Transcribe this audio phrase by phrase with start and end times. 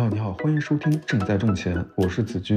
[0.00, 2.56] 你好，你好，欢迎收听《正在挣钱》，我是子君。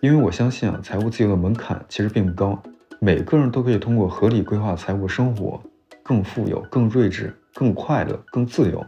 [0.00, 2.58] 因为我相信啊，财务自由的门槛其实并不高，
[3.00, 5.60] 每个人都可以通过合理规划财务生活，
[6.02, 8.82] 更富有、更睿智、更快乐、更自由。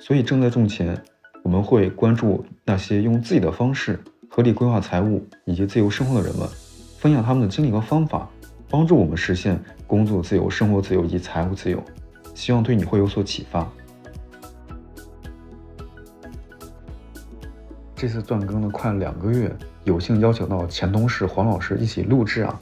[0.00, 0.98] 所以，正在挣钱，
[1.42, 6.48] 我们会关注那些用自己的方式合理规划财务以及自由生活的人们，
[6.96, 8.26] 分享他们的经历和方法，
[8.70, 11.84] 帮助我们实现工作自由、生活自由以及财务自由。
[12.34, 13.70] 希望对你会有所启发。
[17.96, 19.50] 这次断更了快两个月，
[19.84, 22.60] 有幸邀请到前同事黄老师一起录制啊。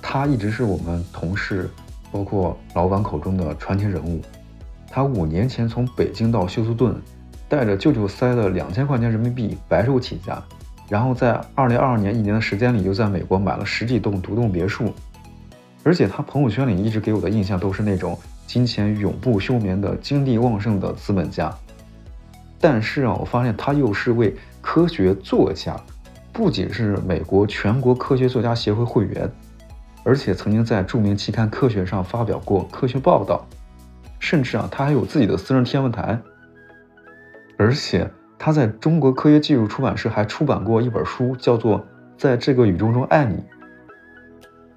[0.00, 1.68] 他一直是我们同事，
[2.12, 4.20] 包括老板口中的传奇人物。
[4.90, 6.94] 他五年前从北京到休斯顿，
[7.48, 10.42] 带着舅舅塞了两千块钱人民币白手起家，
[10.88, 14.92] 然后在二零二二年一年的时间里，又在美国买了十几栋独栋别墅。
[15.82, 18.18] 而且他朋友圈里一直给我的印象都是那种。
[18.46, 21.52] 金钱永不休眠的精力旺盛的资本家，
[22.60, 24.32] 但是啊，我发现他又是位
[24.66, 25.80] 科学作家，
[26.32, 29.30] 不仅是美国全国科学作家协会会员，
[30.02, 33.46] 而且曾经在著名期刊《科学》上发表过科学报道，
[34.18, 36.18] 甚至啊，他还有自己的私人天文台，
[37.56, 41.78] 而且他在中国科学技术出版社还出版过一本书，叫做
[42.18, 43.36] 《在这个宇宙中爱你》。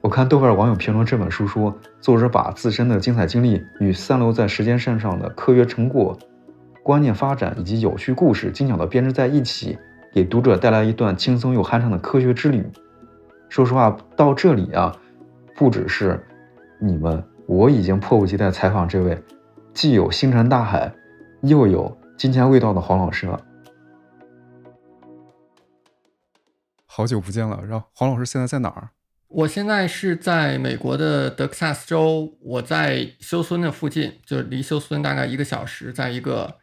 [0.01, 6.15] 我看豆瓣网友评论这本书说，作者把自身的精彩经历与散落在时间线上的科学成果、
[6.89, 9.77] 观念发展以及有趣故事精巧的编织在一起，
[10.11, 12.67] 给读者带来一段轻松又酣畅的科学之旅。
[13.47, 14.91] 说实话，到这里啊，
[15.55, 16.19] 不只是
[16.81, 19.15] 你们，我已经迫不及待采访这位
[19.71, 20.91] 既有星辰大海，
[21.41, 23.39] 又有金钱味道的黄老师了。
[26.87, 28.89] 好久不见了，然后黄老师现在在哪儿？
[29.27, 36.55] 我现在是在美国的德克萨斯州，我在休斯顿的附近，就是离休斯顿大概一个小时，在一个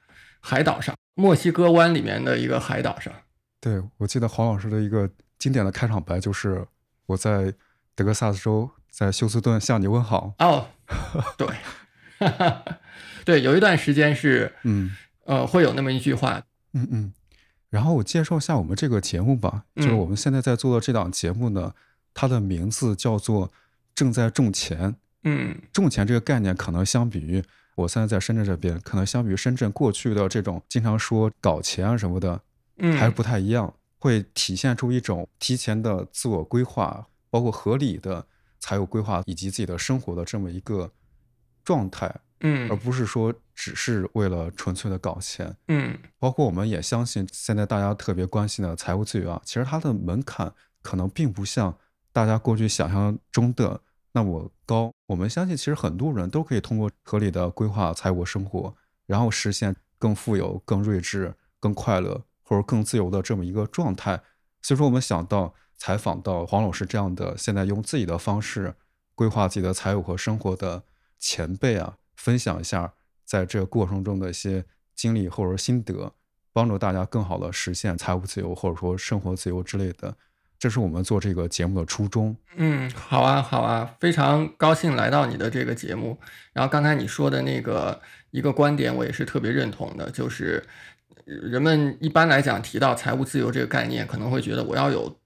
[0.49, 3.13] 海岛上，墨西哥湾里面的一个海岛上。
[3.61, 6.65] 对，我记得黄老师的一个经典的开场白就是
[7.07, 7.53] 我在
[7.97, 10.35] 德克萨斯州，在休斯顿向你问好。
[10.39, 10.69] 哦，
[11.37, 11.49] 对，
[13.27, 16.41] 对，有一段时间是，嗯，呃，会有那么一句话，
[16.75, 17.13] 嗯嗯。
[17.69, 21.75] 然后我介绍一下我们这个节目吧，就是我们现在在做的这档节目呢。
[22.19, 23.53] 它的名字叫做
[23.95, 24.97] “正在种钱”。
[25.25, 27.45] 嗯，种钱这个概念，可能相比于
[27.77, 32.41] 我现在在深圳这边，可能相比于深圳过去的这种经常说搞钱啊什么的，
[32.79, 38.27] 嗯，还是不太一样，会体现出一种提前的自我规划，包括合理的
[38.59, 40.91] 财务规划以及自己的生活的这么一个
[41.63, 42.13] 状态。
[42.41, 45.57] 嗯，而不是说只是为了纯粹的搞钱。
[45.69, 51.77] 嗯，包括我们也相信，现在大家特别关心的财务自由啊，其实它的门槛可能并不像。
[52.13, 53.79] 大家过去想象中的
[54.17, 64.23] 那么高，我们相信其实很多人都可以通过合理的规划财务生活，然后实现更富有、更睿智、更快乐或者更自由的这么一个状态。
[64.63, 68.75] 所以说，我们想到采访到黄老师这样的现在用自己的方式
[69.15, 70.85] 规划自己的财务和生活的
[71.19, 72.95] 前辈啊，分享一下
[73.27, 76.15] 在这个过程中的一些经历或者心得，
[76.55, 80.17] 帮助大家更好的实现财务自由或者说生活自由之类的。
[80.59, 82.35] 这是我们做这个节目的初衷。
[82.57, 86.19] 嗯，好啊，好啊，非常高兴来到你的这个节目。
[86.55, 88.01] 然后刚才你说的那个
[88.31, 90.65] 一个观点，我也是特别认同的，就是
[91.25, 95.19] 人们一般来讲提到财务自由这个概念，可能会觉得我要有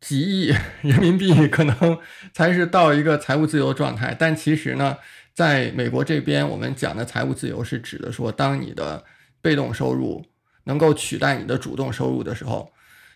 [0.00, 1.98] 几亿 人民币，可能
[2.34, 4.16] 才是到一个财务自由的状态。
[4.18, 4.96] 但其实呢，
[5.32, 9.04] 在美国这边，我们讲的财务自由是指的说，当你的
[9.40, 10.26] 被动收入
[10.64, 12.68] 能够取代你的主动收入的时候。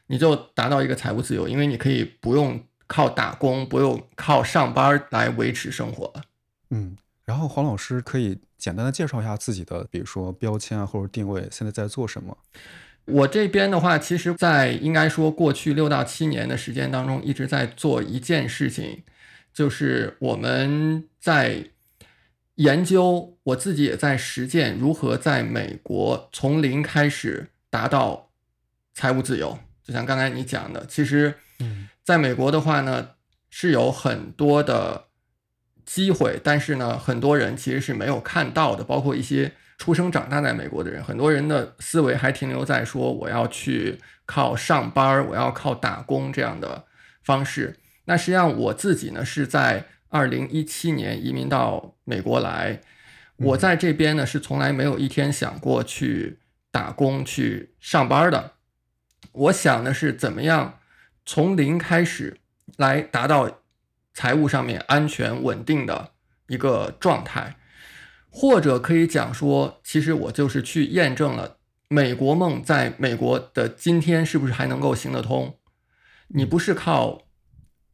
[0.07, 6.23] 你就达到一个财务自由，因为你可以不用靠打工，不用靠上班来维持生活了。
[6.71, 12.37] 嗯，然后黄老师可以简单的介绍一下自己的，比如说标签啊或者定位，现在在做什么？
[13.07, 19.05] 我这边的话，其实，在应该说过去六到七年的时间当中，一直在做一件事情，
[19.55, 21.67] 就是我们在
[22.57, 28.31] 研究，我自己也在实践如何在美国从零开始达到
[28.93, 29.57] 财务自由。
[29.87, 31.35] 就像刚才你讲的，其实，
[32.03, 33.11] 在美国的话呢，
[33.51, 35.05] 是有很多的
[35.85, 38.83] 机会，但是呢，很多人其实是没有看到的。
[38.83, 46.85] 包括一些出生长大在美国的人，很多人的思维还停留在说我要去靠上班，我要靠打工这样的
[47.23, 47.77] 方式。
[48.07, 52.81] 那实际上我自己呢，是在二零一七年移民到美国来，
[53.37, 56.41] 我在这边呢是从来没有一天想过去
[56.73, 58.56] 打工去上班的。
[59.37, 60.81] 我想的是怎么样
[61.25, 62.41] 从零开始
[62.77, 63.61] 来达到
[64.15, 66.13] 财务上面安全稳定的
[66.49, 67.57] 一个状态，
[68.31, 75.59] 或者可以讲说，其实我就是去验证了美国梦在美国的今天是不是还能够行得通？
[76.29, 77.27] 你不是靠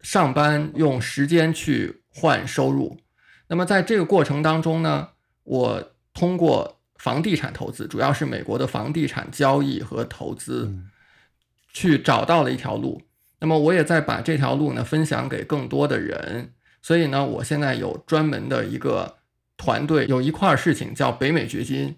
[0.01, 3.01] 上班用时间去换收入，
[3.49, 5.09] 那么在这个过程当中呢，
[5.43, 10.73] 我通过房地产投资，主要是美国的房地产交易和投资，
[11.73, 13.03] 去找到了一条路。
[13.41, 19.19] 那么我也在把这条路呢分享给更多的人，所以呢，我现在有专门的一个
[19.57, 21.97] 团队，有一块事情叫北美掘金。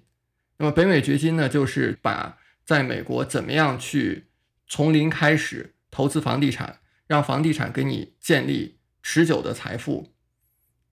[0.56, 4.28] 那么北美掘金呢，就是把在美国怎么样去
[4.66, 10.12] 从零开始投资房地产，让房地产给你建立持久的财富，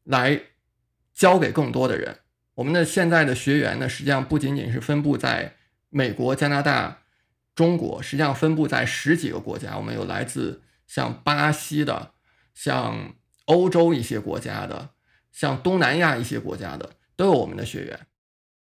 [0.05, 0.41] 来
[1.15, 2.19] 交给更多的人。
[2.57, 5.55] 我们的现在的学员呢，实际上不仅仅是分布在
[5.89, 7.02] 美国、加拿大、
[7.55, 9.77] 中国，实际上分布在十几个国家。
[9.77, 12.13] 我们有来自像巴西的，
[12.55, 13.15] 像
[13.47, 14.91] 欧洲一些国家的，
[15.31, 18.07] 像东南亚一些国家的，都有我们的学员。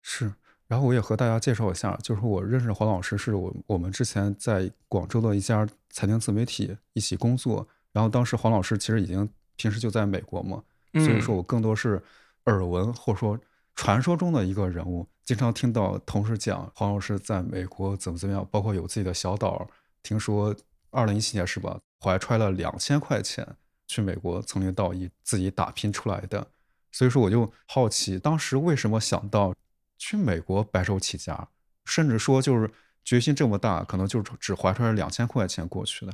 [0.01, 0.33] 是。
[0.65, 7.67] 然后我也和大家介绍一下，就是我认识黄老师，是我我们之前在广州的一家财经自媒体一起工作。
[7.91, 10.63] 然后当时黄老师其实已经平时就在美国嘛，
[10.93, 12.01] 所以说我更多是
[12.45, 13.39] 耳闻或者说
[13.75, 19.69] 传说中的一个人物，经常听到同事讲黄老师在美国怎么怎么样，包括有自己的小岛。
[20.01, 20.55] 听说
[20.89, 23.47] 二零一七年是吧，怀揣了两千块钱
[23.87, 26.47] 去美国从零到一自己打拼出来的。
[26.91, 29.53] 所以说我就好奇，当时为什么想到。
[29.99, 31.47] 去美国白手起家，
[31.85, 32.69] 甚至说就是
[33.05, 36.11] 决心这么大，可能就只怀揣着两千块钱过去的。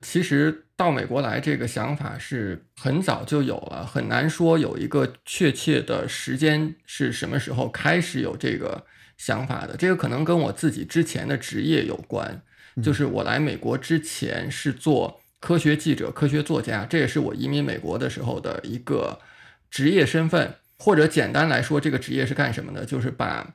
[0.00, 8.84] 其实到美国来这个想法是很早就有了，很难说有一个确切的时间是什么时候开始有这个
[9.16, 9.76] 想法的。
[9.76, 12.42] 这个可能跟我自己之前的职业有关，
[12.82, 19.20] 就是我来美国之前是做科学记者、科学作家，这也是我移民美国的时候的一个
[19.70, 20.56] 职业身份。
[20.76, 22.84] 或者简单来说，这个职业是干什么的？
[22.84, 23.54] 就是把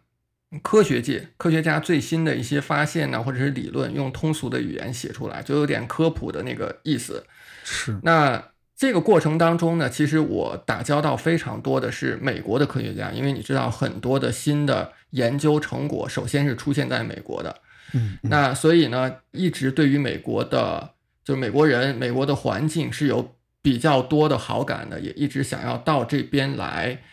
[0.63, 7.24] 科学界科学家最新的一些发现呢，或者是理论，用通俗的语言写出来，就有点科普的那个意思。
[7.63, 8.00] 是。
[8.01, 17.62] 那这个过程当中呢，其实我打交道非常多的是美国的科学家，因为你知道很多的新的研究成果，首先是出现在美国的。
[17.94, 18.18] 嗯。
[18.24, 27.04] 那所以呢，一直对于美国的，就是美国人、美国的环境是有比较多的好感的，也一直想要到这边来。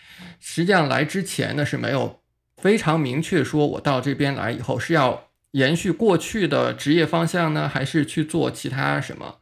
[0.41, 2.21] 实际上来之前呢是没有
[2.67, 9.39] 非常明确说，我到这边来以后是要延续过去的职业方向呢，还是去做其他什么？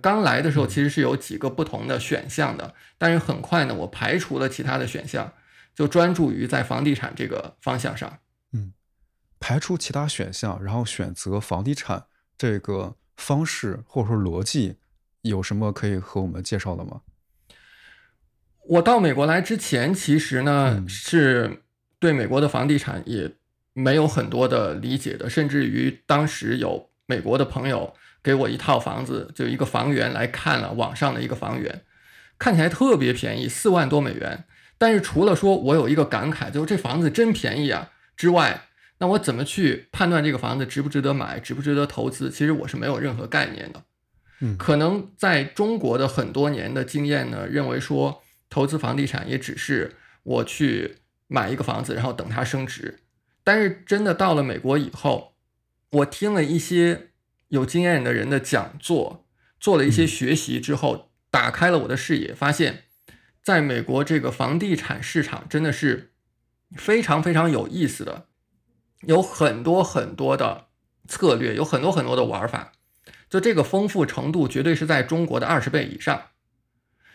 [0.00, 5.32] 刚来的时候其实是有几个不同的选项的，但是很快呢，我排除了其他的选项，
[5.74, 8.20] 就专注于在房地产这个方向上。
[8.52, 8.72] 嗯，
[9.40, 12.04] 排除其他选项，然后选择房地产
[12.38, 14.76] 这个方式或者说逻辑，
[15.22, 17.00] 有什么可以和我们介绍的吗？
[18.68, 21.64] 我到美国来之前，其实呢是
[22.00, 23.30] 对美国的房地产也
[23.72, 31.82] 没有很多的理解的，甚至于当时有美国的朋友给我一套房子，就一个房源来看了网上的一个房源，
[32.38, 34.44] 看起来特别便宜，四万多美元。
[34.78, 38.62] 但是除了说我有一个感慨，就是这房子真便宜啊之外，
[38.98, 42.30] 那我怎么去判断这个房子值不值得买，值不值得投资？
[42.30, 43.82] 其实我是没有任何概念的。
[44.40, 48.22] 嗯，可能在中国的很多年的经验呢，认为说。
[48.52, 50.96] 投资房地产也只是我去
[51.32, 52.98] 买一个房子，然后等它升值。
[53.44, 55.36] 但是真的到了美国以后，
[55.90, 57.10] 我听了一些
[57.48, 59.24] 有经验的人的讲座，
[59.60, 62.84] 做了一些学习之后，打开了我的视野，发现
[63.42, 66.12] 在美国这个房地产市场真的是
[66.76, 68.26] 非常非常有意思的，
[69.02, 70.66] 有很多很多的
[71.06, 72.72] 策略，有很多很多的玩法，
[73.28, 76.26] 就这个丰富程度绝对是在中国的二十倍以上。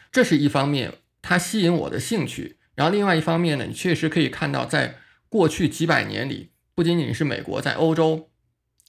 [0.09, 0.99] 这是一方面。
[1.27, 8.29] 它吸引我的兴趣，然后另外一方面呢，你确实可以看到，在过去几百年里，不仅仅是美国，在欧洲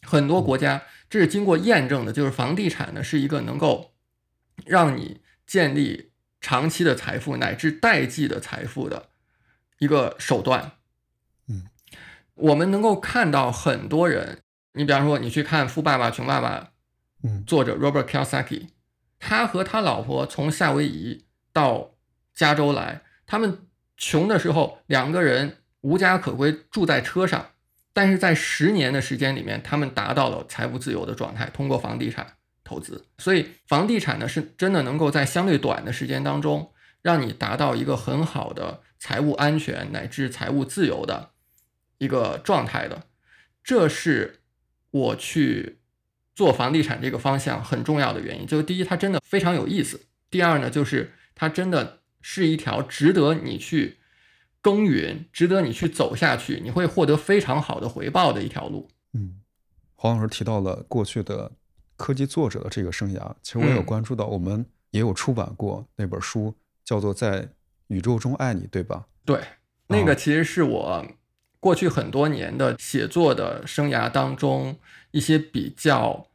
[0.03, 3.95] 很多国家，这是经过验证的，就是房地产呢是一个能够
[4.65, 9.11] 让你建立长期的财富乃至代际的财富的
[9.79, 10.73] 一个手段。
[11.49, 11.65] 嗯，
[12.35, 14.41] 我们能够看到很多人，
[14.73, 16.61] 你比方说你去看《富爸爸穷爸爸》，
[17.23, 18.69] 嗯，作者 Robert Kiyosaki，
[19.19, 21.95] 他和他老婆从夏威夷到
[22.35, 23.66] 加州来，他们
[23.97, 27.51] 穷的时候，两个人无家可归，住在车上。
[27.93, 33.07] 但是在十年的时间里面，他们达到了财务自由的状态，通过房地产投资。
[33.17, 41.31] 所以，房地产呢，是真的能够在相对短的时间当中，让你达到一个很好的财务安全乃至财务自由的
[41.97, 43.05] 一个状态的。
[43.65, 44.41] 这是
[44.91, 45.79] 我去
[46.35, 48.47] 做房地产这个方向很重要的原因。
[48.47, 49.97] 就是第一，它真的非常有意思；
[50.29, 52.01] 第二呢，就是它真的。
[52.29, 53.99] 是一条值得你去
[54.61, 58.89] 耕耘，值得你去走下去，你会获得非常好的回报的一条路。
[59.13, 59.41] 嗯，
[59.95, 61.53] 黄老师提到了过去的
[61.97, 66.53] 科技作者的这个生涯，其实我有嗯关注到，我们也有出版过那本书，
[66.85, 67.49] 叫做《在
[67.87, 69.07] 宇宙中爱你》，对吧？
[69.25, 69.41] 对，
[69.87, 71.07] 那个哦其实是我
[71.61, 74.77] 过去很多年的写作的生涯当中
[75.13, 76.27] 一些比较，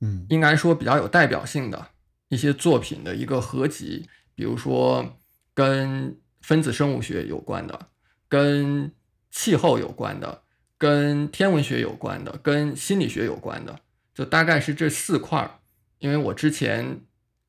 [0.00, 1.90] 嗯应该说比较有代表性的
[2.30, 4.08] 一些作品的一个合集，
[4.42, 5.20] 比如说
[5.54, 7.90] 跟分子生物学有关的，
[8.28, 8.90] 跟
[9.30, 10.42] 气候有关的，
[10.76, 13.78] 跟天文学有关的，跟心理学有关的，
[14.12, 15.60] 就大概是这四块儿。
[16.00, 17.02] 因为我之前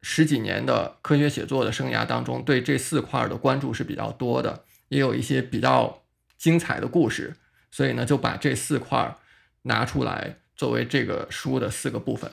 [0.03, 6.03] 十几年的科学写作的生涯当中，对这四块儿的关注是比较多的，也有一些比较
[6.37, 7.35] 精彩的故事，
[7.71, 9.17] 所以呢，就把这四块儿
[9.63, 12.31] 拿出来作为这个书的四个部分。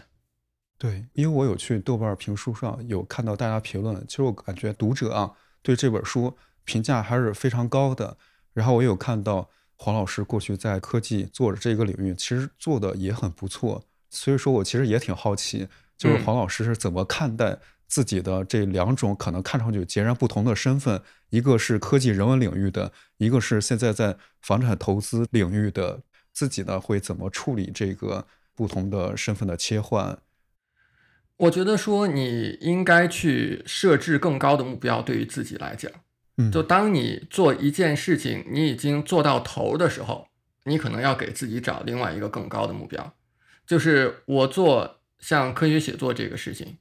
[0.80, 6.34] 对，因为我有去豆瓣评书上有看到大家评论，其实我感觉读者啊对这本书
[6.64, 8.16] 评价还是非常高的。
[8.54, 13.84] 然后我有看到黄老师过去在科技做的这个领域，其实做的也很不错。
[14.08, 15.68] 所以说我其实也挺好奇，
[15.98, 26.00] 就是嗯黄老师是怎么看待自己的这两种可能看上去截然不同的身份，一个是科技人文领域的，一个是现在在房产投资领域的，
[26.32, 30.18] 自己呢会怎么处理这个不同的身份的切换？
[31.40, 35.90] 我觉得说你应该去设置更高的目标，对于自己来讲，
[36.36, 40.28] 嗯，就当你做一件事情，你已经做到头的时候，
[40.64, 43.14] 你可能要给自己找另外一个更高的目标。
[43.66, 46.76] 就是我做像科学写作这个事情，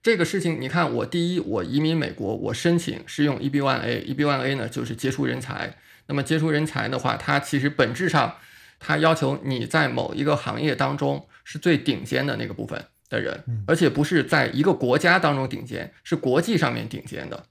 [0.00, 5.76] 这个事情，你看我第一，我移民美国，我申请是用 EB1A，EB1A 呢就是杰出人才。
[6.06, 8.36] 那么杰出人才的话，它其实本质上，
[8.78, 17.46] 它要求你在某一个行业当中是最顶尖的那个部分的人嗯，而且不是在一个国家当中顶尖，是国际上面顶尖的，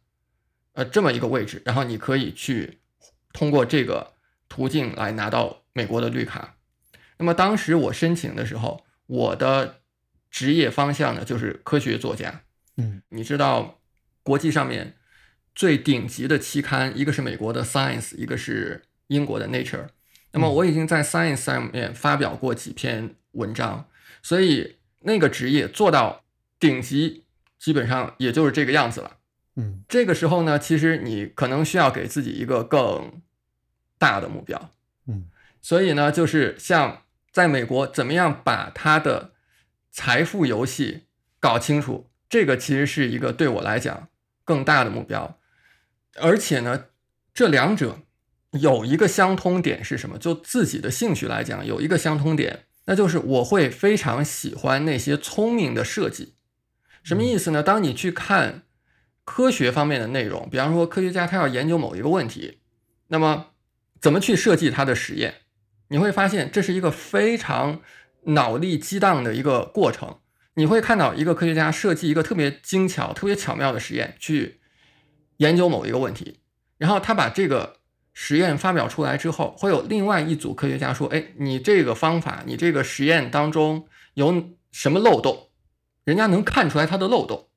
[0.74, 2.79] 呃，这么一个位置，然后你可以去
[3.31, 4.13] 通过这个
[4.50, 6.55] 途径来拿到美国的绿卡。
[7.17, 9.81] 那么当时我申请的时候，我的
[10.29, 12.41] 职业方向呢就是科学作家。
[12.77, 13.79] 嗯你知道，
[14.24, 14.98] 国际上面
[15.53, 19.88] 最顶级的期刊，一个是美国的 Science，一个是英国的 Nature。
[20.31, 23.88] 那么我已经在 Science 上面发表过几篇文章，
[24.24, 26.24] 所以那个职业做到
[26.60, 27.25] 顶级，
[27.60, 29.17] 基本上也就是这个样子了。
[29.55, 33.22] 嗯这个时候呢，其实你可能需要给自己一个更
[33.98, 34.72] 大的目标。
[35.07, 35.29] 嗯
[35.62, 39.31] 所以呢，就是像在美国，怎么样把他的
[39.91, 41.03] 财富游戏
[41.39, 44.10] 搞清楚，这个其实是一个对我来讲
[44.43, 45.39] 更大的目标。
[46.15, 46.86] 而且呢，
[47.33, 48.00] 这两者
[48.51, 50.17] 有一个相通点是什么？
[50.17, 56.35] 就自己的兴趣来讲，有一个相通点，那就是我会非常喜欢那些聪明的设计。
[57.03, 57.61] 什么意思呢？
[57.61, 58.63] 当你去看
[59.23, 62.59] 科学方面的内容，比方说科学家他要研究某一个问题，
[63.07, 63.47] 那么
[63.99, 65.35] 怎么去设计他的实验？
[65.89, 67.81] 你会发现这是一个非常
[68.23, 70.19] 脑力激荡的一个过程。
[70.55, 74.59] 你会看到一个科学家设计一个特别精巧、特别巧妙的实验，去
[75.37, 76.39] 研究某一个问题，
[76.77, 77.77] 然后他把这个
[78.13, 85.50] 实验发表出来之后，会有另外一组科学家说：“哎，你这个方法，你这个实验当中有什么漏洞？
[86.03, 87.50] 人家能看出来它的漏洞，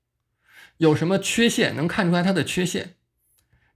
[0.79, 2.95] 有什么缺陷能看出来它的缺陷。”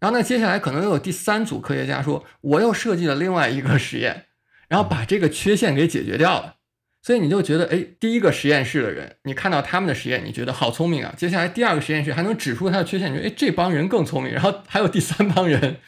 [0.00, 4.26] 然后呢，接下来可能又有第三组科学家说：“我又设计了另外一个实验。”
[4.68, 6.56] 然后把这个缺陷给解决掉了，
[7.02, 11.14] 所以你就觉得，哎，第一个实验室的人，你看到他们的实验，你觉得好聪明啊。
[11.16, 14.32] 接下来第二个实验室还能指出他的缺陷，你觉得，哎，这帮人更聪明。
[14.32, 15.78] 然后还有第三帮人，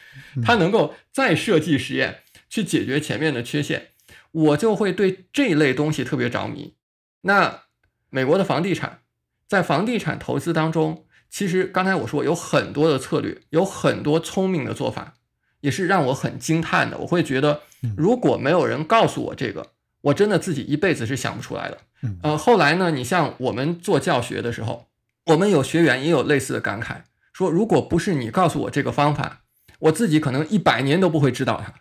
[0.43, 3.89] 他能够再设计实验去解决前面的缺陷，
[4.31, 6.73] 我就会对这类东西特别着迷。
[7.21, 7.61] 那
[8.09, 9.01] 美国的房地产，
[9.47, 15.13] 在房地产投资当中，其实刚才我说有很多的策略，有很多聪明的做法，
[15.61, 16.97] 也是让我很惊叹的。
[16.97, 17.61] 我会觉得。
[17.97, 19.72] 如果没有人告诉我这个，
[20.03, 21.79] 我真的自己一辈子是想不出来的。
[22.01, 24.87] 嗯呃，后来呢，你像我们做教学的时候，
[25.25, 29.41] 我们有学员也有类似的感慨，说如果不是你告诉我这个方法，
[29.79, 31.73] 我自己可能一百年都不会知道它。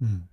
[0.00, 0.28] 嗯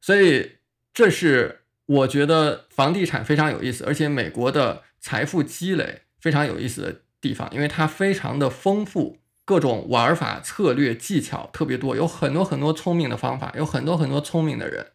[0.00, 0.58] 所以
[0.94, 9.18] 这是我觉得房地产非常有意思，而且美国的财富积累非常有意思的地方，因为它非常的丰富。
[9.46, 14.86] 各种玩法、策略、技巧特别多，有很多很多聪明的方法，有很多很多聪明的人。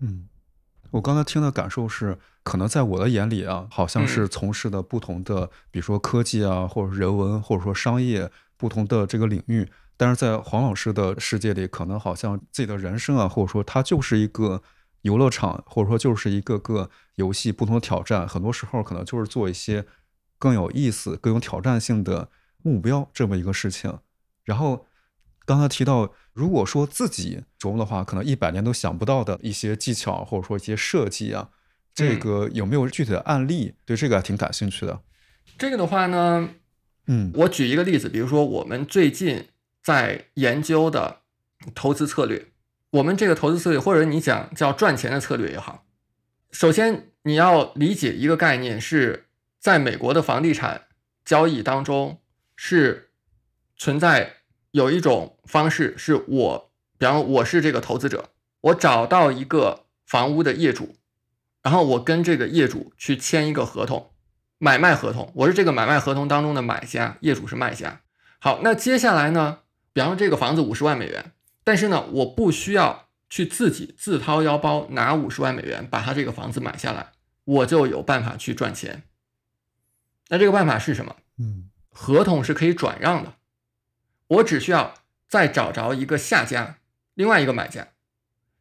[0.00, 0.28] 嗯，
[0.92, 14.62] 我刚才听的感受是，可能在我的眼里啊，好像是从事的不同的，比如说科技啊，或者人文，或者说商业不同的这个领域，但是在黄老师的世界里，可能好像自己的人生啊，或者说他就是一个
[15.02, 19.86] 游乐场，或者说就是一个个游戏，不同的挑战，很多时候可能就是做一些
[20.38, 22.28] 更有意思、更有挑战性的
[22.62, 23.98] 目标这么一个事情。
[24.44, 24.86] 然后
[25.50, 31.50] 刚才提到，如果说自己琢磨的话，可能一百年都想不到的一些技巧，或者说一些设计啊，
[31.92, 33.74] 这个有没有具体的案例？
[33.84, 35.00] 对这个还挺感兴趣的。
[35.58, 36.50] 这个的话呢，
[37.08, 39.48] 嗯，我举一个例子，比如说我们最近
[39.82, 41.22] 在研究的
[41.74, 42.52] 投资策略，
[42.90, 45.84] 我们这个投资策略，或者你讲叫赚钱的策略也好，
[46.52, 49.26] 首先你要理解一个概念，是
[49.58, 50.82] 在美国的房地产
[51.24, 52.20] 交易当中
[52.54, 53.10] 是
[53.76, 54.36] 存在。
[54.72, 60.96] 有一种方式是我，比方我是这个投资者，我找到一个房屋的业主，
[61.62, 64.12] 然后我跟这个业主去签一个合同，
[64.58, 68.00] 买卖合同，我是这个买卖合同当中的买家，业主是卖家。
[68.38, 69.58] 好，那接下来呢，
[69.92, 71.32] 比方说这个房子五十万美元，
[71.64, 77.12] 但是呢，我不需要去自己自掏腰包拿五十万美元把他这个房子买下来，
[77.44, 79.02] 我就有办法去赚钱。
[80.28, 81.16] 那这个办法是什么？
[81.38, 83.34] 嗯，合同是可以转让的。
[84.30, 84.94] 我只需要
[85.28, 86.78] 再找着一个下家，
[87.14, 87.88] 另外一个买家，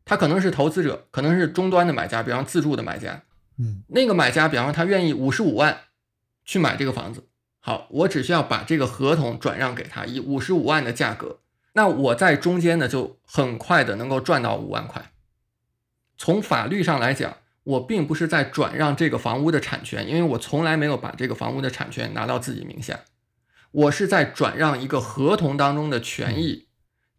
[0.03, 3.21] 他可能是投资者，可能是终端的买家，比方自住的买家。
[3.57, 5.81] 嗯，那个买家，比方说他愿意五十五万
[6.43, 7.27] 去买这个房子。
[7.59, 11.39] 好，我只需要把这个合同转让给他，以五十五万的价格，
[11.73, 15.11] 那我在中间呢就很快的能够赚到五万块。
[16.17, 23.01] 从法律上来讲，我并不是在转让这个房屋的产权，因为我从来没有把这个房屋的产权拿到自己名下。
[23.71, 26.67] 我是在转让一个合同当中的权益，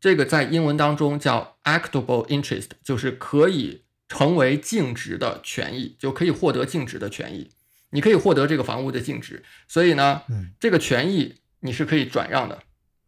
[0.00, 7.52] 这个在英文当中叫 actable interest，就是可以成为净值的权益，就可以获得净值的权益。
[7.90, 10.22] 你可以获得这个房屋的净值，所以呢，
[10.58, 12.64] 这个权益你是可以转让的。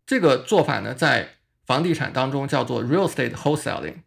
[0.07, 1.31] 这个做法呢，在
[1.67, 4.03] 房地产当中叫做 real estate wholesaling。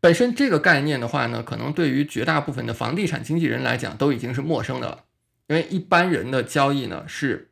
[0.00, 5.04] 本身这个概念的话呢，可能对于绝大部分的房地产经纪人来讲都已经是陌生的了，
[5.48, 7.48] 因为一般人的交易呢是。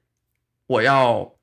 [0.68, 1.34] 我要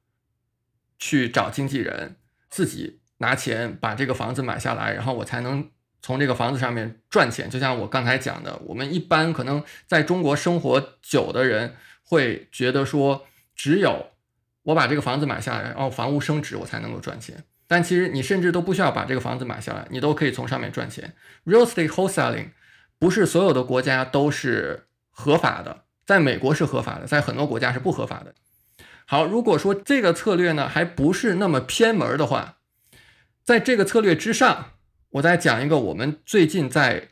[0.98, 2.16] 去找经纪人，
[2.50, 5.70] 自己拿钱把这个房子买下来，然后我才能
[6.02, 7.50] 从这个房子上面赚钱。
[7.50, 14.12] 就像我刚才讲的，我们一般可能在中国生活久的人会觉得说，只有
[14.64, 17.44] 我把这个房子买下来，然后房屋升值，我才能够赚钱。
[17.68, 21.16] 但其实你甚至都不需要把这个房子买下来，你都可以从上面赚钱。
[21.46, 22.50] Real estate wholesaling
[23.00, 28.36] 不是所有的国家都是合法的，在美国是合法的，在很多国家是不合法的。
[29.08, 32.58] 好，如果说这个策略呢还不是那么偏门的话，
[33.44, 34.72] 在这个策略之上，
[35.12, 37.10] 我再讲一个我们最近在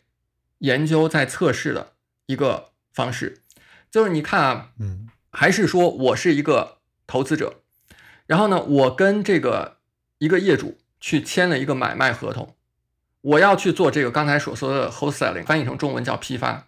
[0.58, 1.94] 研究、在测试的
[2.26, 3.42] 一个方式，
[3.92, 7.62] 就是你看啊，嗯，还是说我是一个投资者，
[8.26, 9.78] 然后呢，我跟这个
[10.18, 12.56] 一个业主去签了一个买卖合同，
[13.22, 16.68] 我要去做这个刚才所说的 wholesaling，翻译成中文叫批发，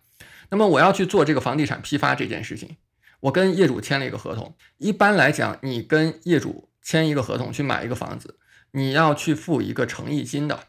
[0.51, 2.77] 那么我要去做这个房地产批发这件事情。
[3.25, 4.55] 我跟业主签了一个合同。
[4.77, 8.37] 一般来讲，你跟业主签一个合同去买一个房子，
[8.71, 10.65] 你要去付一个诚意金的。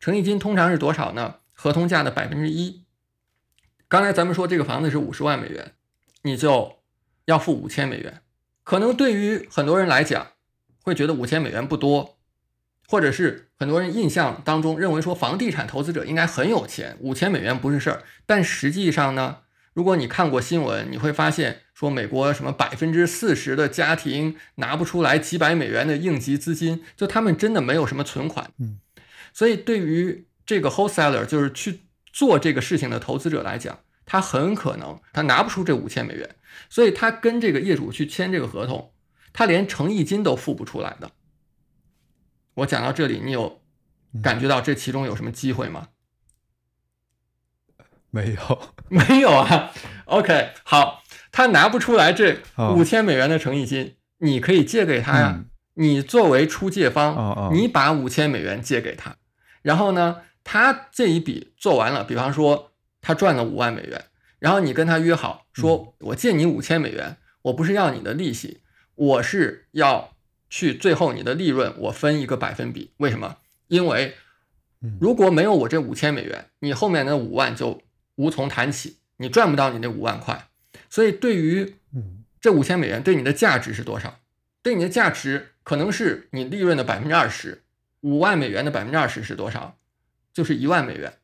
[0.00, 1.36] 诚意金通常是多少呢？
[1.52, 2.84] 合同价的百分之一。
[3.88, 5.74] 刚才咱们说这个房子是五十万美元，
[6.22, 6.78] 你就
[7.26, 8.22] 要付五千美元。
[8.64, 10.28] 可能对于很多人来讲，
[10.82, 12.18] 会觉得五千美元不多，
[12.88, 18.02] 或者是很多人印象当中认为说房地产投资者应该很有钱，五千美元不是事儿。
[18.24, 19.40] 但实际上呢？
[19.74, 28.52] 如果你看过新闻，你会发现说美国什么百分之四十的家庭拿不出来几百美元的应急资金，就他们真的没有什么存款。
[28.58, 28.78] 嗯，
[29.32, 31.80] 所以对于这个 wholesaler，就是去
[32.12, 36.36] 做这个事情的投资者来讲，他很可能他拿不出这五千美元，
[36.70, 38.92] 所以他跟这个业主去签这个合同，
[39.32, 41.10] 他连诚意金都付不出来的。
[42.54, 43.60] 我讲到这里，你有
[44.22, 45.88] 感觉到这其中有什么机会吗？
[48.10, 49.72] 没有， 没有啊。
[50.04, 51.01] OK，好，
[51.32, 52.38] 他拿不出来这
[52.76, 55.44] 五千美元的诚意金，你可以借给他呀。
[55.74, 59.16] 你作为出借方，你把五千美元借给他，
[59.62, 64.04] 然后呢，他这一笔做完了，比方说他赚了五万美元，
[64.38, 68.60] 然后你跟他约好，说我借你五千美元，我不是要你的利息，
[68.94, 70.12] 我是要
[70.48, 72.92] 去最后你的利润我分一个百分比。
[72.98, 73.38] 为什么？
[73.68, 74.14] 因为
[75.00, 77.80] 如果没有我这五千美元，你后面的五万就。
[78.16, 80.48] 无从谈起，你赚不到你那五万块，
[80.92, 81.76] 所以对于
[82.38, 84.20] 这五千美元对你的价值是多少？
[84.62, 87.62] 对你的价值可能是你利润的百分之二十，
[88.02, 89.78] 五万美元的百分之二十是多少？
[90.34, 91.14] 就是一万美元。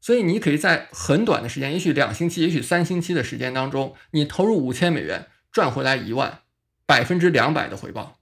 [0.00, 6.40] 所以你可以在很短的时间，也许两星期，也许三星期的时间当中，你投入五千美元赚回来一万，
[6.86, 8.18] 百分之两百的回报。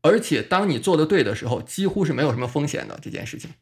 [0.00, 3.52] 而且当你做的对的时候，几乎是没有什么风险的这件事情。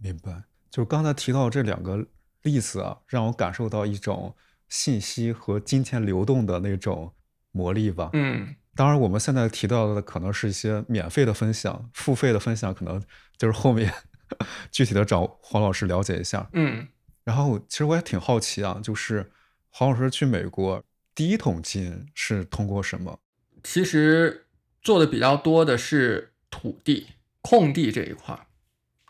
[0.00, 2.06] 明白，就是刚才提到这两个。
[2.42, 4.34] 例子啊，让我感受到一种
[4.68, 7.12] 信息和金钱流动的那种
[7.52, 8.10] 魔力吧。
[8.12, 13.02] 嗯，当然，我们现在提到的可能是一些免费的分享，付费的分享可能
[13.36, 13.92] 就是后面
[14.70, 16.48] 具体的找黄老师了解一下。
[16.52, 16.86] 嗯，
[17.24, 19.30] 然后其实我也挺好奇啊，就是
[19.70, 23.18] 黄老师去美国第一桶金是通过什么？
[23.64, 24.46] 其实
[24.82, 27.08] 做的比较多的是土地、
[27.40, 28.46] 空地这一块儿，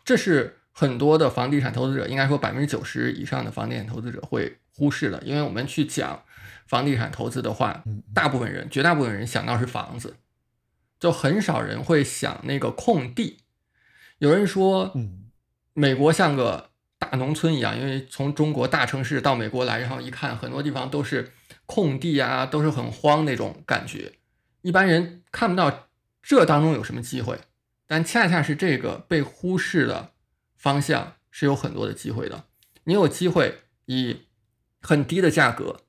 [0.03, 6.23] 这是很多的房地产投资者，应该说百分之九十以上的房地产投资者会忽视了，因为我们去讲
[6.65, 10.15] 房地产投资的话，大部分人、绝大部分人想到是房子，
[10.97, 13.39] 就很少人会想那个空地。
[14.19, 15.25] 有人说，嗯
[15.73, 21.33] 美国像个大农村一样，因为从中国大城市到美国来，然后一看很多地方都是
[21.65, 24.13] 空地啊，都是很荒那种感觉，
[24.61, 25.89] 一般人看不到
[26.23, 27.39] 这当中有什么机会，
[27.87, 30.11] 但恰恰是这个被忽视的
[30.55, 32.45] 方向是有很多的机会的。
[32.83, 34.23] 你有机会以
[34.81, 35.81] 很低的价格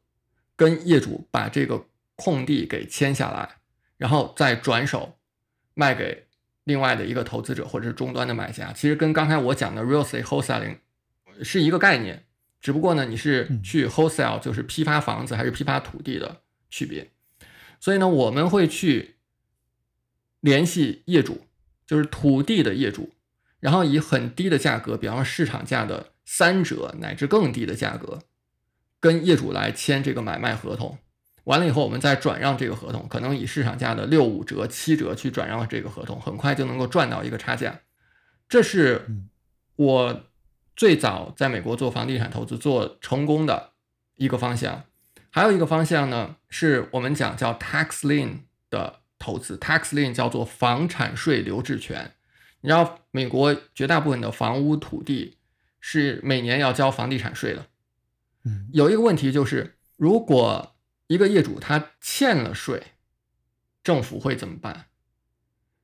[0.56, 3.56] 跟业主把这个空地给签下来，
[3.96, 5.18] 然后再转手
[5.74, 6.26] 卖给
[6.64, 8.72] 另外的一个投资者或者是终端的买家。
[8.72, 10.76] 其实跟刚才我讲的 real estate wholesaling
[11.42, 12.24] 是一个概念，
[12.60, 17.10] 只不过呢，你是去 wholesale 就是批发房子还是批发土地的区别。
[17.78, 19.16] 所以呢，我们会去
[20.40, 21.46] 联系业主，
[21.86, 23.14] 就是土地的业主，
[23.60, 28.18] 然后以很低的价格，比方说市场价的三折乃至更低的价格，
[29.00, 30.98] 跟业主来签这个买卖合同。
[31.44, 37.80] 完了以后，我们再转让这个合同，可能以市场价的六五折、七折去转让这个合同，很快就能够赚到一个差价。
[38.48, 39.06] 这是
[39.76, 40.24] 我
[40.76, 43.72] 最早在美国做房地产投资做成功的
[44.16, 44.84] 一个方向。
[45.30, 52.12] 还有一个方向呢，是我们讲叫 tax lien 的投资，tax lien 叫做房产税留置权。
[52.60, 55.38] 你知道，美国绝大部分的房屋土地
[55.80, 57.66] 是每年要交房地产税的。
[58.44, 58.68] 嗯。
[58.72, 60.76] 有一个问题就是，如果
[61.06, 62.82] 一个业主他欠了税，
[63.82, 64.86] 政府会怎么办？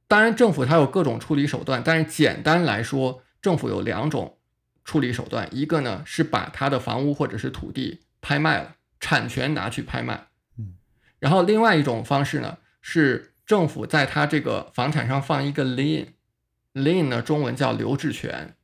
[0.09, 4.39] 当然，政府它有各种处理手段，但是简单来说，政府有两种
[4.85, 10.75] 处理手段，一个呢是把他的房屋或者是土地拍卖了，产权拿去拍卖，嗯，
[11.19, 18.57] 然后另外一种方式呢是政府在他这个房产上放一个 lien，lien 呢中文叫留置权，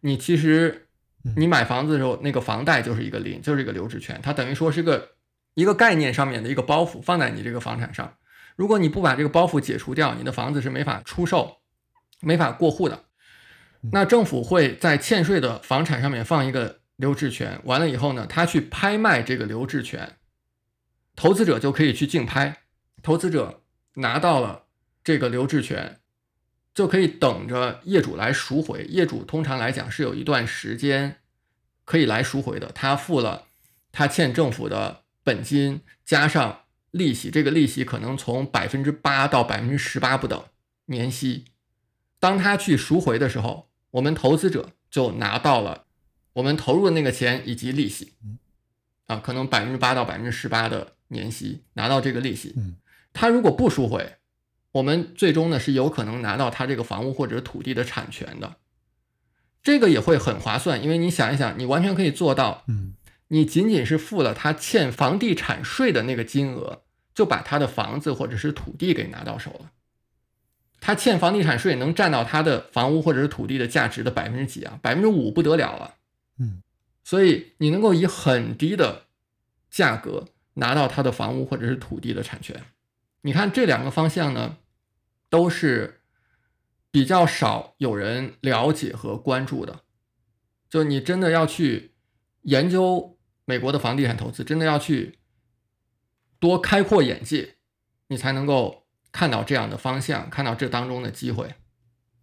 [0.00, 0.85] 你其实
[1.34, 5.12] 你买房子的时候，那个房贷就是一个 lien，就是一个留置权，它等于说是个
[5.54, 8.14] 一个概念上面的一个包袱放在你这个房产上。
[8.54, 11.58] 如果你不把这个包袱解除掉，你的房子是没法出售、
[12.20, 13.04] 没法过户的。
[13.92, 20.16] 那政府会在欠税的房产上面放一个留置权，完了以后呢，他去拍卖这个留置权，
[21.14, 22.62] 投资者就可以去竞拍，
[23.02, 23.62] 投资者
[23.96, 24.64] 拿到了
[25.04, 26.00] 这个留置权，
[26.76, 28.84] 就可以等着业主来赎回。
[28.84, 31.16] 业主通常来讲是有一段时间
[31.86, 33.46] 可以来赎回的，他付了
[33.92, 40.44] 他欠政府的本金加上利息，这个利息可能从百分之八到百分之十八不等
[40.84, 41.46] 年息。
[42.20, 45.86] 当他去赎回的时候，我们投资者就拿到了
[46.34, 48.12] 我们投入的那个钱以及利息，
[49.06, 52.52] 啊，可能百分之八到百分之十八的年息拿到这个利息。
[52.58, 52.76] 嗯，
[53.14, 54.16] 他如果不赎回，
[54.76, 58.56] 我们最终呢是有可能拿到他这个房屋或者土地的产权的。
[59.62, 62.94] 这个也会很划算，因为你想一想，你完全可以做到，嗯
[63.28, 69.72] 你仅仅是付了他欠房地产税的那个金额，就把他的房子或者是土地给拿到手了。
[70.78, 74.78] 他欠房地产税能占到他的房屋或者是土地的价值的百分之几啊？
[74.82, 75.94] 百分之五不得了了。
[76.38, 76.62] 嗯，
[77.02, 79.06] 所以你能够以很低的
[79.70, 82.62] 价格拿到他的房屋或者是土地的产权。
[83.22, 84.58] 你看这两个方向呢，
[85.36, 86.00] 都是
[86.90, 89.80] 比较少有人了解和关注的。
[90.70, 91.92] 就你真的要去
[92.42, 95.18] 研究美国的房地产投资，真的要去
[96.38, 97.56] 多开阔眼界，
[98.08, 101.54] 你才能够看到这样的方向，看到这当中的机会。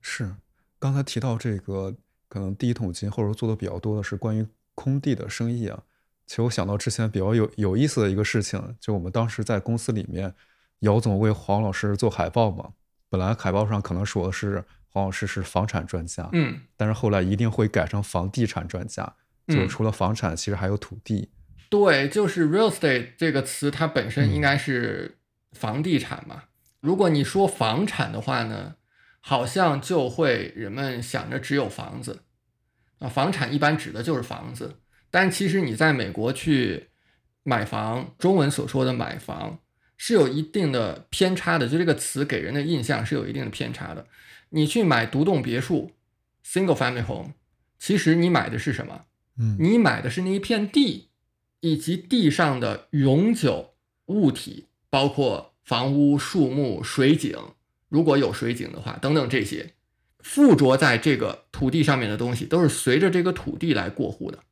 [0.02, 0.36] 是，
[0.80, 1.96] 刚才提到这个，
[2.28, 5.84] 可能第一桶金或者说做的比较多的是关于空地的生意啊。
[6.26, 10.34] 其实我想到之前比较有有意思的一个事情，就我们当时在公司里面，
[10.80, 12.74] 姚总为黄老师做海报嘛。
[13.14, 19.16] 本来海报上可能说的是黄老师是房产专家，嗯，但是后来一定会改成房地产专家，
[19.48, 21.30] 就是除了房产，其实还有土地。
[21.70, 25.20] 对，就是 real estate 这个词，它本身应该是
[25.52, 26.46] 房地产嘛。
[26.80, 28.78] 如果你说房产的话呢，
[29.20, 32.24] 好像就会人们想着只有房子
[32.98, 34.80] 啊，房产一般指的就是房子。
[35.12, 36.90] 但其实你在美国去
[37.44, 39.60] 买房，中文所说的买房
[39.98, 44.08] 是有一定的偏差的，就这个词给人的印象是有一定的偏差的。
[44.50, 45.92] 你去买独栋别墅
[46.46, 47.32] （single family home），
[47.80, 49.06] 其实你买的是什么？
[49.40, 51.10] 嗯你买的是那一片地，
[51.62, 53.74] 以及地上的永久
[54.06, 57.36] 物体，包括房屋、树木、水井，
[57.90, 59.74] 如果有水井的话，等等这些
[60.20, 64.44] 附着在这个土地上面的东西，都是随着这个土地来过户的。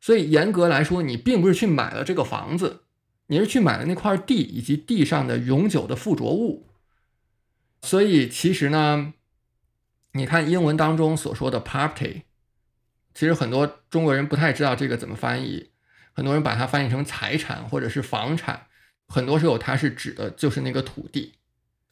[0.00, 2.80] 所以严格来说，你并不是去买了这个房子，
[3.26, 6.68] 你是去买了那块地以及地上的永久的附着物。
[7.82, 9.14] 所以其实呢，
[10.12, 12.22] 你看英文当中所说的 property，
[13.12, 15.70] 其实很多中国人不太知道这个怎么翻译，
[16.12, 18.66] 很多人把它翻译成财产或者是房产。
[19.06, 21.34] 很多时候，它是指的就是那个土地，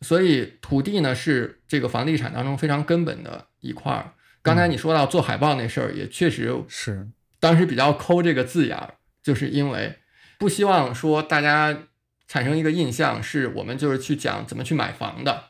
[0.00, 4.14] 所以土地呢是这个房地产当中非常根本的一块儿。
[4.40, 7.06] 刚才你说到做海报那事儿，也确实是
[7.38, 9.98] 当时比较抠这个字眼儿，就是因为
[10.42, 11.84] 不希望说大家
[12.26, 15.44] 产生一个印象，是我们就是去讲怎么去买房的。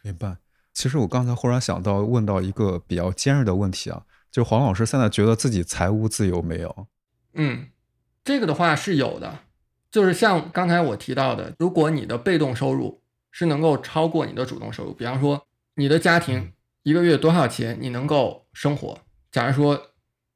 [0.00, 0.38] 明白。
[0.72, 6.86] 其实我刚才忽然想到，问到一个比较尖锐的问题啊，就黄老师现在觉得自己财务自由没有？
[7.34, 7.68] 嗯，
[8.24, 9.40] 这个的话是有的。
[9.90, 18.98] 就是像刚才我提到的，如果你的被动收入是能够超过你的主动收入，比方说你的家庭一个月多少钱你能够生活？
[19.30, 19.88] 假如说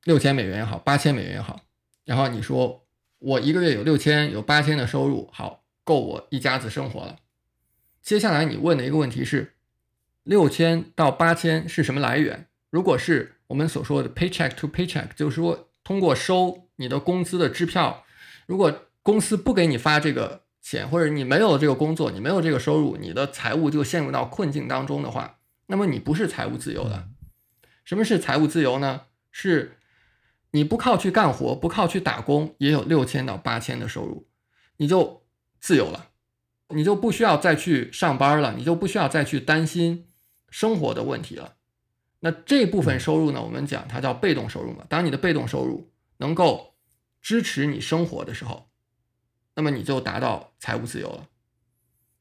[0.04, 1.60] 六千美元也好，八千美元也好，
[2.04, 2.85] 然后你说
[3.18, 7.16] 我一个月有六千有八千的收入，好够我一家子生活了。
[8.02, 9.54] 接下来你问的一个问题是，
[10.22, 12.46] 六千到八千是什么来源？
[12.70, 18.04] 如果是我们所说的 paycheck to paycheck，就是说通过收你的工资的支票，
[18.46, 27.08] 如果公司不给你发这个钱，或者你没有这个工作，你没有这个收入，你的财务就陷入到困境当中的话，那么你不是财务自由的。
[27.84, 29.02] 什么是财务自由呢？
[29.30, 29.78] 是
[30.56, 34.26] 你不靠去干活，不靠去打工，也有六千到八千的收入，
[34.78, 35.26] 你就
[35.60, 36.12] 自由了，
[36.68, 40.08] 你就不需要再去上班了，你就不需要再去担心
[40.48, 41.56] 生活的问题了。
[42.20, 44.86] 那这部分收入呢，我们讲它叫被动收入嘛。
[44.88, 46.78] 当你的被动收入能够
[47.20, 48.70] 支持你生活的时候，
[49.56, 51.28] 那么你就达到财务自由了，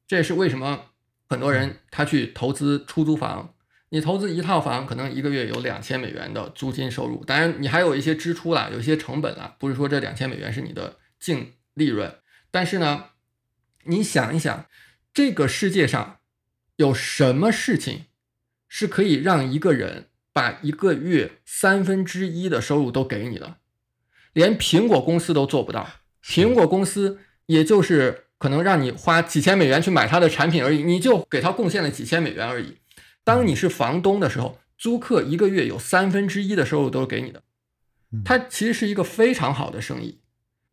[0.06, 0.90] 这也是为什么
[1.26, 3.54] 很多人他去投资出租房，
[3.90, 12.14] 你投资一套房可能一个月有两千美元的租金收入，当然你还有一些支出啦，有一些成本啦，不是说这两千美元是你的净利润。
[12.50, 13.06] 但是呢，
[13.84, 14.66] 你想一想，
[15.14, 16.18] 这个世界上
[16.76, 18.06] 有什么事情
[18.68, 23.56] 是可以让一个人把一个月三分之一的收入都给你的？
[24.32, 25.88] 连苹果公司都做不到，
[26.24, 27.20] 苹果公司。
[27.46, 32.78] 也就是可能让你花几千美元去买他的产品而已，你就给他贡献了几千美元而已。
[33.26, 37.42] 当你是房东的时候，租客一个月有三分之一的收入都是给你的，
[38.24, 40.20] 它其实是一个非常好的生意。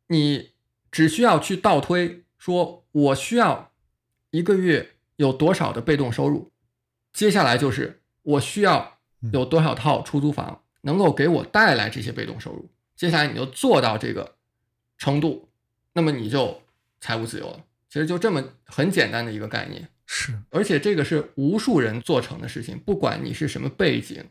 [0.10, 0.52] 你
[0.92, 3.74] 只需要去倒推，说我需要
[4.30, 6.52] 一个月有多少的被动收入，
[7.12, 9.00] 接下来就是我需要
[9.32, 12.70] 有多少套出租房能够给我带来这些被动收入。
[12.96, 14.36] 接下来你就做到这个
[15.00, 15.50] 程度，
[15.94, 16.62] 那么你就。
[17.06, 24.24] 财务自由了，其实就这么很简单的一个概念，是，而且这个是无数人做成的事情，不管你是什么背景。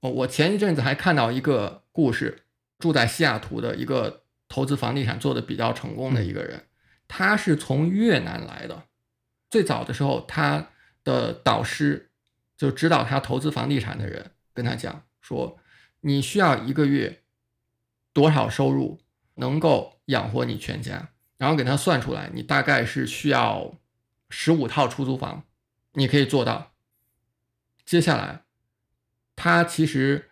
[0.00, 2.42] 哦，我前一阵子还看到一个故事，
[2.78, 6.64] 住在西雅图的一个投资房地产做的比较成功的一个人，
[7.08, 8.84] 他是从越南来的。
[9.50, 10.70] 最早的时候，他
[11.04, 12.10] 的导师
[12.56, 15.58] 就指导他投资房地产的人跟他讲说，
[16.00, 17.22] 你需要一个月
[18.12, 19.00] 多少收入
[19.36, 21.10] 能够养活你全家。
[21.36, 23.74] 然后给他算出来，你大概是需要
[24.36, 25.44] 十五套出租房，
[25.92, 26.72] 你可以做到。
[27.86, 28.42] 接下来，
[29.36, 30.28] 他其实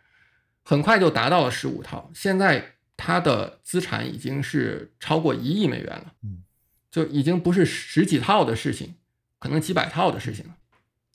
[0.64, 6.42] 很快就达到了十五套，现在他的资产已经是超过一亿美元了，嗯，
[6.90, 8.96] 就已经不是十几套的事情，
[9.38, 10.56] 可能几百套的事情了，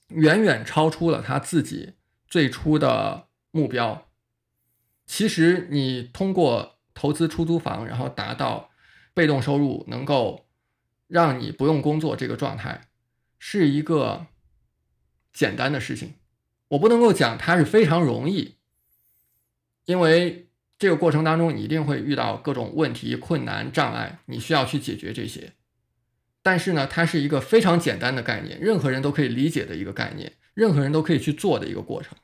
[0.08, 1.96] 远远超出了他自己
[2.26, 4.08] 最初的目标。
[5.06, 8.72] 其实你通过投资出租房，然后达到。
[9.14, 10.47] 被动收入能够
[11.08, 12.88] 让你不用工作，这个状态
[13.40, 14.28] 是一个
[15.34, 16.14] 简单的事情。
[16.70, 18.56] 我不能够讲它是非常容易，
[19.86, 25.54] 因为这个过程当中你一定会遇到各种问题、困难、障碍，你需要去解决这些。
[26.44, 32.18] 但是呢，它是一个非常简单的概念，任何人都可以理解的一个概念，任何人都可以去做的一个过程。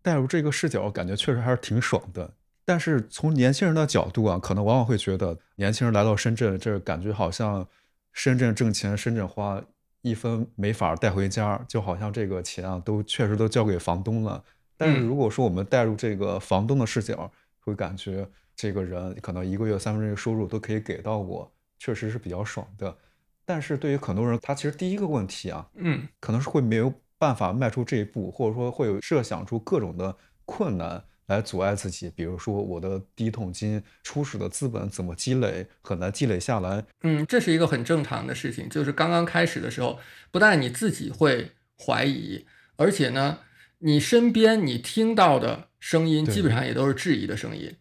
[0.00, 2.34] 带入这个视角，感觉确实还是挺爽的。
[2.64, 7.68] 但是从年轻人的角度啊，可能往往会觉得年轻人来到深圳，这感觉好像
[8.12, 9.62] 深圳挣钱，深圳花，
[10.02, 14.42] 一分没法带回家，就好像这个钱啊，都确实都交给房东了。
[14.76, 22.96] 但是如果说我们带入这个房东的视角，会感觉这个人可能一个月三分之一收入都可以给到我，确实是比较爽的。
[23.44, 31.04] 但是对于很多人，他其实第一个问题啊，嗯，可能是会没有办法迈出这一步，或者说会有设想出各种的困难。
[31.32, 36.84] 来阻碍自己，比如说我的第一桶金初始的资本怎么积累，很难积累下来。
[37.02, 39.98] 嗯，这是一个很正常的事情，就是刚刚开始的时候，
[40.30, 42.44] 不但你自己会怀疑，
[42.76, 43.38] 而且呢，
[43.78, 47.74] 你身边你听到的声音基本上也都是质疑的声音。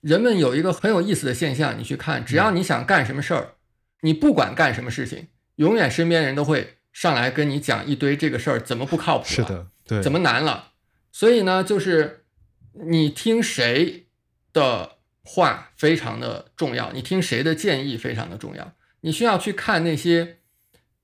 [0.00, 3.54] 人们有一个很有意思的现象，你去看，只要你想干什么事儿，
[4.00, 10.72] 你不管干什么事情，永远身边人都会上来跟你讲一堆这个事儿怎么不靠谱、啊，是的，对，怎么难了？
[11.12, 12.21] 所以呢，就是
[12.72, 14.06] 你听谁
[14.52, 18.74] 的话非常的重要，你听谁的建议非常的重要。
[19.00, 20.38] 你需要去看那些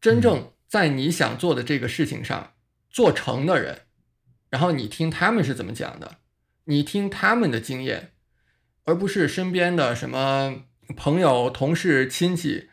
[0.00, 2.54] 真正在你想做的这个事情上
[2.88, 3.82] 做成的人，
[4.50, 6.18] 然后你听他们是怎么讲的，
[6.64, 8.12] 你听他们的经验，
[8.84, 10.62] 而不是身边的什么
[10.96, 12.70] 朋友、同事、亲戚，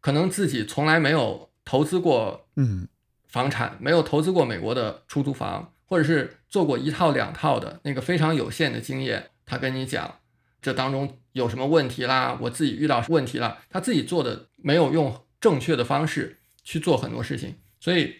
[0.00, 2.88] 可能自己从来没有投资过嗯，
[3.26, 10.20] 房产，没有投资过美国的出租房，或者是做过一套两套的那个非常有限的经验，他跟你讲
[10.60, 18.16] 这当中有什么问题啦，我自己遇到问题了，他自己做的没有用正确的方式去做很多事情，所以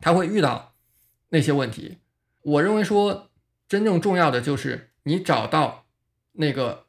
[0.00, 0.74] 他会遇到
[1.28, 1.98] 那些问题。
[2.42, 3.30] 我认为说，
[3.68, 5.86] 真正重要的就是你找到
[6.32, 6.86] 那个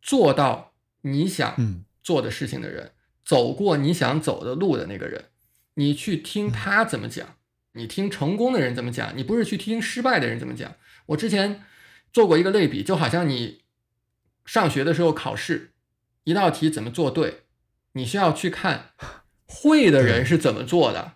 [0.00, 2.92] 做到你想嗯做的事情的人，
[3.24, 5.26] 走过你想走的路的那个人，
[5.74, 7.36] 你去听他怎么讲，
[7.74, 10.74] 你听成功的人怎么讲，你不是去听失败的人怎么讲。
[11.06, 11.62] 我之前
[12.12, 13.62] 做过一个类比，就好像你
[14.44, 15.72] 上学的时候考试，
[16.24, 17.44] 一道题怎么做对，
[17.92, 18.90] 你需要去看
[19.46, 21.14] 会的人是怎么做的。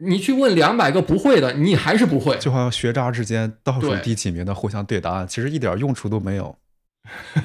[0.00, 2.38] 你去问两百个不会的，你还是不会。
[2.38, 6.56] 就好像学渣之间倒数第几名的互相对答案，其实一点用处都没有。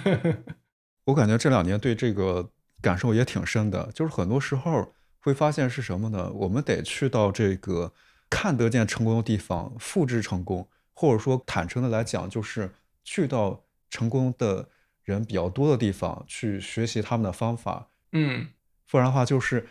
[1.06, 6.32] 我感觉这两年对这个感受也挺深的，就是很多时候会发现是什么呢？
[6.32, 7.92] 我们得去到这个
[8.36, 14.68] 看得见成功的地方，复制成功，或者说坦诚的来讲，就是去到成功的
[15.04, 18.48] 人比较多的地方去学习他们的方法，嗯，
[18.90, 19.68] 不然的话就是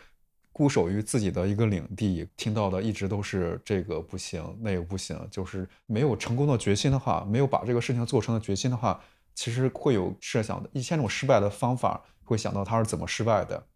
[0.53, 9.03] 固守于自己的一个领地，听到的一直都是这个不行，那个不行，就是没有成功的决心的话，没有把这个事情做成的决心的话，
[9.35, 13.67] 其实会有设想的一千种失败的方法，会想到他是怎么失败的。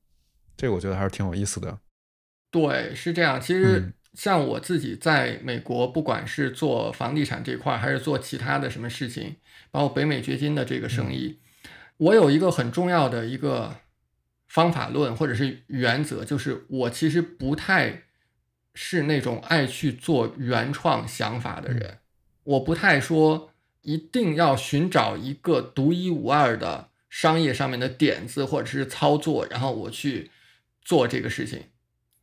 [0.55, 1.77] 这个我觉得还是挺有意思的。
[2.49, 3.39] 对，是这样。
[3.41, 9.35] 其实嗯像我自己在美国，不管是做房地产这块儿，还是做其他的什么事情，
[9.69, 11.37] 包括北美掘金的这个生意，
[11.97, 13.75] 我有一个很重要的一个
[14.47, 18.05] 方法论或者是原则，就是我其实不太
[18.73, 21.99] 是那种爱去做原创想法的人，
[22.43, 23.51] 我不太说
[23.83, 30.31] 一定要寻找一个独一无二的商业上面的点子或者是操作，然后我去
[30.81, 31.65] 做这个事情。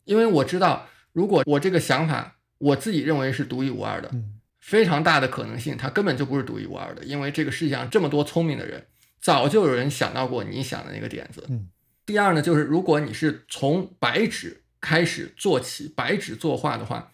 [0.04, 8.86] 因为我知道，如果我这个想法我自己认为是独一无二的，嗯非常大的可能性它根本就不是独一无二的，因为这个世界上这么多聪明的人，
[9.18, 11.46] 早就有人想到过你想的那个点子。
[11.48, 11.70] 嗯
[12.06, 17.10] 第二呢，就是如果你是从白纸开始做起，白纸作画的话，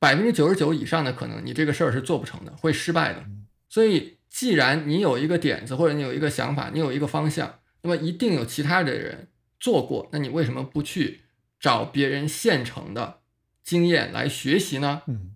[0.00, 3.20] 百分之九十九以上的可能你这个事儿是做不成的，会失败的。
[3.20, 11.22] 嗯所以，既然你有一个点子，或者你有一个想法，你有一个方向，那么一定有其他的人做过，那你为什么不去
[11.58, 13.20] 找别人现成的
[13.62, 15.02] 经验来学习呢？
[15.06, 15.34] 嗯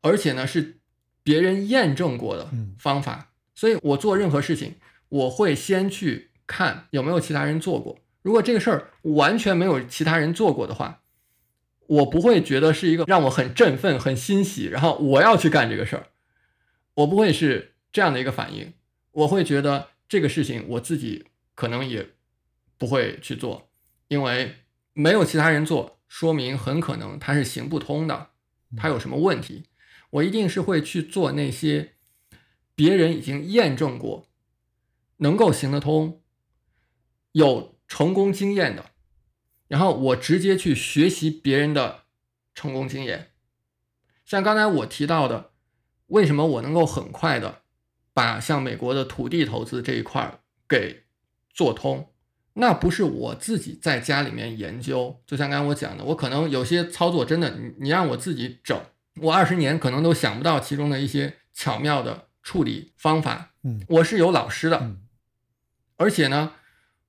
[0.00, 0.80] 而且呢，是
[1.22, 3.32] 别人验证过的嗯方法。
[3.54, 4.74] 所以我做任何事情，
[5.08, 7.98] 我会先去看有没有其他人做过。
[8.22, 11.02] 如果这个事儿完全没有其他人做过的话，
[11.86, 16.06] 我不会觉得是一个让我很振奋、很欣喜，然后我要去干这个事儿。
[16.94, 18.72] 我不会是这样的一个反应，
[19.12, 22.08] 我会觉得这个事情我自己可能也
[22.76, 23.70] 不会去做，
[24.08, 24.56] 因为
[24.94, 28.32] 没有其他人做，说明很可能它是行不通的，
[28.76, 29.64] 它有什么问题。
[30.10, 31.94] 我一定是会去做那些
[32.74, 34.28] 别人已经验证过，
[35.16, 36.20] 能够行得通，
[37.32, 38.90] 有成功经验的，
[39.68, 42.02] 然后我直接去学习别人的
[42.54, 43.32] 成功经验。
[44.26, 45.52] 像刚才我提到的，
[46.08, 47.62] 为什么我能够很快的
[48.12, 51.04] 把像美国的土地投资这一块给
[51.48, 52.11] 做通？
[52.54, 58.78] 那不是我自己在家里面研究，就像刚才我讲的，我可能有些操作真的，你你让我自己整，
[59.16, 63.52] 我二十年可能都想不到其中的一些巧妙的处理方法。
[63.62, 65.02] 嗯我是有老师的，嗯
[65.96, 66.52] 而且呢，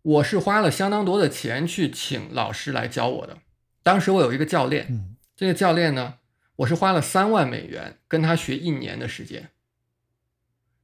[0.02, 3.40] 我是花了相当多的钱去请老师来教我的。
[3.82, 6.20] 当时我有一个教练，嗯这个教练呢，
[6.58, 9.50] 我是花了三万美元跟他学一年的时间。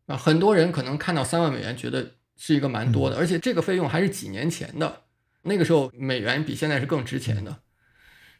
[0.07, 5.03] 啊，很多人可能看到三万美元觉得是一个蛮多的，而且这个费用还是几年前的，
[5.43, 7.59] 那个时候美元比现在是更值钱的。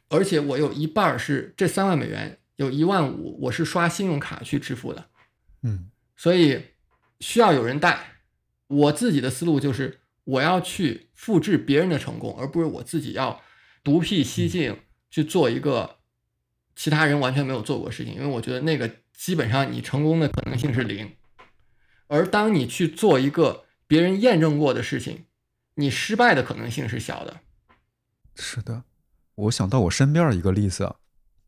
[0.08, 5.06] 而且我有一半是这三万美元，有一万五我是刷信用卡去支付的。
[5.62, 6.62] 嗯所以
[7.20, 8.06] 需要有人带。
[8.66, 13.42] 我自己的思路就是，我要去复制别人的成功，而不是我自己要
[13.82, 14.78] 独辟蹊径
[15.10, 15.98] 去做一个
[16.76, 18.14] 其他人完全没有做过的事情。
[18.14, 21.10] 因为我觉得那个基本上你成功的可能性是零。
[22.06, 25.24] 而当你去做一个别人验证过的事情，
[25.74, 27.40] 你失败的可能性是小的。
[28.36, 28.84] 是的，
[29.34, 30.94] 我想到我身边儿一个例子啊，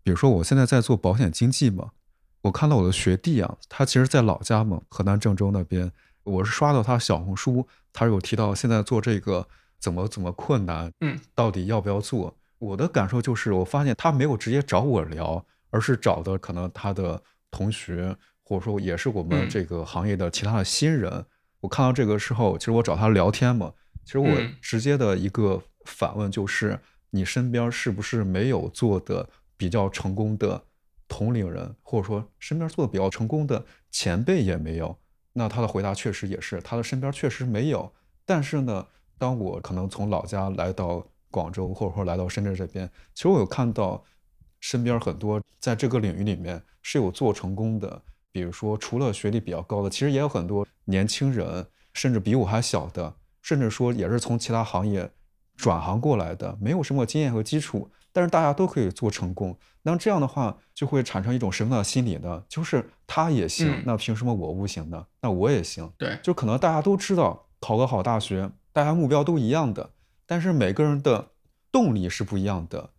[0.02, 1.92] 比如说我现在在做保险经纪嘛，
[2.40, 5.92] 我看到我的学弟啊，他其实在老家嘛，河南郑州那边，
[6.24, 9.46] 我是刷到他小红书，他有提到现在做这个
[9.78, 12.36] 怎么怎么困难，嗯，到底要不要做？
[12.58, 17.22] 我的感受就是，我发现他没有直接找我聊，而是找的可能他的
[17.52, 21.24] 同学，或者说也是我们嗯这个行业的其他的新人。
[21.62, 23.72] 我看到这个时候，其实我找他聊天嘛，
[24.04, 26.78] 其实我嗯直接的一个反问就是：
[27.10, 30.64] 你身边是不是没有做的比较成功的
[31.06, 34.98] 同龄人，或者说身边做的比较成功的前辈也没有？
[35.34, 37.92] 那他的回答确实也是，他的身边确实没有。
[38.26, 38.84] 但是呢，
[39.16, 44.04] 当我可能从老家来到广州，或者说来到深圳这边，其实我有看到
[44.58, 48.02] 身边很多在这个领域里面是有做成功的，
[48.32, 55.10] 比如说除了学历比较高的，其实也有很多年轻人，甚至比我还小的，甚至说也是从其他行业
[55.56, 59.56] 转行过来的，没有什么经验和基础，但是大家都可以做成功。
[59.82, 62.42] 那这样的话，就会产生一种什么样的心理呢？
[62.48, 65.06] 就是他也行，嗯那凭什么我不行呢？
[65.20, 65.90] 那我也行。
[65.98, 69.90] 对，就可能大家都知道考个好大学，大家目标都一样的，
[70.24, 71.30] 但是每个人的
[71.70, 72.90] 动力是不一样的。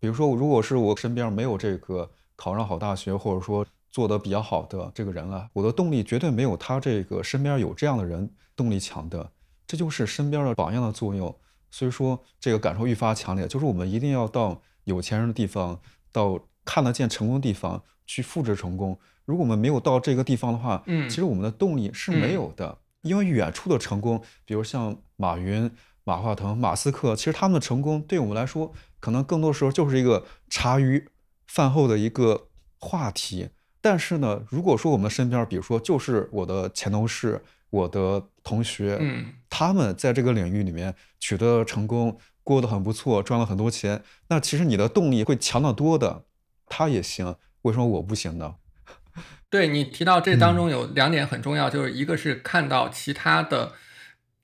[0.00, 9.30] 比如说，如果是我身边没有这个考上好大学，或者说做得比较好的这个人啊，我的动力绝对没有他这个身边有这样的人动力强的。
[9.66, 11.34] 这就是身边的榜样的作用。
[11.70, 15.78] 所以说，这个感受愈发强烈，就是我们一定要到有钱人的地方，
[16.10, 18.98] 到看得见成功的地方去复制成功。
[19.26, 22.78] 如果我们没有到这个地方的话，嗯其实我们的动力是没有的。
[23.02, 25.70] 因为远处的成功，比如像马云、
[26.04, 31.06] 马化腾、马斯克，其实他们的成功对我们来说，可能更多时候就是一个茶余
[31.46, 33.50] 饭后的一个话题。
[33.80, 46.24] 但是呢，如果说我们身边，比如说就是我的前同事、我的同学，嗯，他们在这个领域里面取得了成功，过得很不错，赚了很多钱，那其实你的动力会强得多的。
[46.70, 48.56] 他也行，为什么我不行呢？
[49.48, 53.72] 对你提到这当中有两点很重要，就是一个是看到其他的，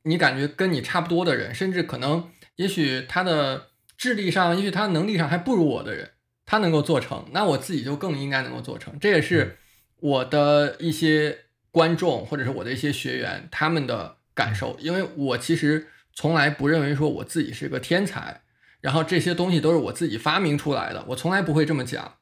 [0.05, 3.68] 你感觉跟你差不多的人，甚至可能也许他的
[3.99, 6.12] 智力上，也许他能力上还不如我的人，
[6.47, 8.99] 他能够做成，那我自己就更应该能够做成。
[8.99, 9.59] 这也是
[9.97, 11.39] 我的一些
[11.71, 18.43] 观众或者是我的一些学员他们的感受，因为我其实从来不认为说我自己是个天才，
[18.81, 22.17] 然后这些东西都是我自己发明出来的，我从来不会这么讲。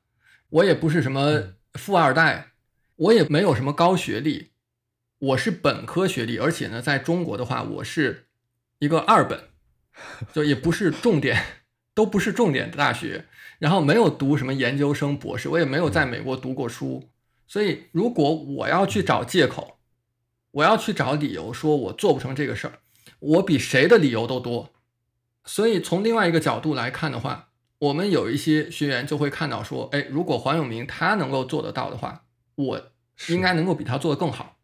[0.51, 2.53] 我也不是什么富二代，
[2.97, 4.51] 我也没有什么高学历，
[5.19, 8.27] 我是本科学历，而且呢，在中国的话，我是
[8.79, 9.49] 一个二本，
[10.33, 11.43] 就也不是重点，
[11.95, 13.25] 都不是重点的大学，
[13.63, 17.09] 然后没有读什么研究生、博士，我也没有在美国读过书，
[17.47, 19.79] 所以如果我要去找借口，
[20.51, 22.81] 我要去找理由说我做不成这个事儿，
[23.21, 24.73] 我比谁的理由都多。
[25.45, 32.25] 所以从另外一个角度来看的话，我们有一些学员就会看到说，哎，如果黄永明他能够做得到的话，
[32.57, 32.91] 我
[33.29, 34.57] 应该能够比他做得更好，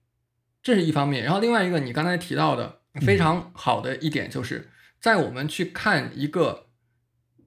[0.60, 1.22] 这是一方面。
[1.22, 4.68] 然后另外一个，你刚才提到的非常好的一点，就是
[5.00, 6.66] 在我们去看一个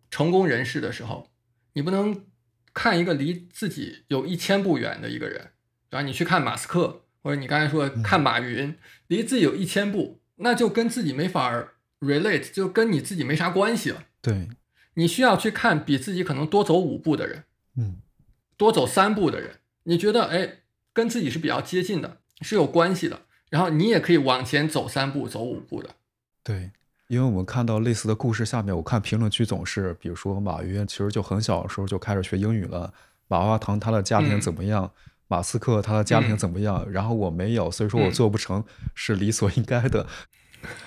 [0.10, 1.28] 成功人士的时候，
[1.74, 2.26] 你不能
[2.74, 5.52] 看一个离自己有一千步远的一个人，
[5.90, 6.02] 对吧？
[6.02, 14.06] 你去看马斯克，或者你刚才说看马云，离自己有一千步，那就跟自己没法 relate，就跟你自己没啥关系了。
[14.22, 14.50] 对，
[14.96, 17.44] 你需要去看比自己可能多走五步的人，
[17.78, 17.98] 嗯，
[18.58, 20.60] 多走三步的人，你觉得哎
[20.94, 25.96] 跟自己是比较接近的，是有关系的，然后你也可以往前走三步、走五步的。
[26.44, 26.72] 对，
[27.12, 32.94] 因为我们看到类似的故事，下面我看评论区总是，比如说马云其实就很小的时候就开始学英语了，
[33.28, 34.90] 马化腾他的家庭嗯怎么样，
[35.28, 38.64] 马斯克他的家庭嗯怎么样，然后我没有，所以说我嗯做不成，
[38.96, 40.08] 是理所应该的。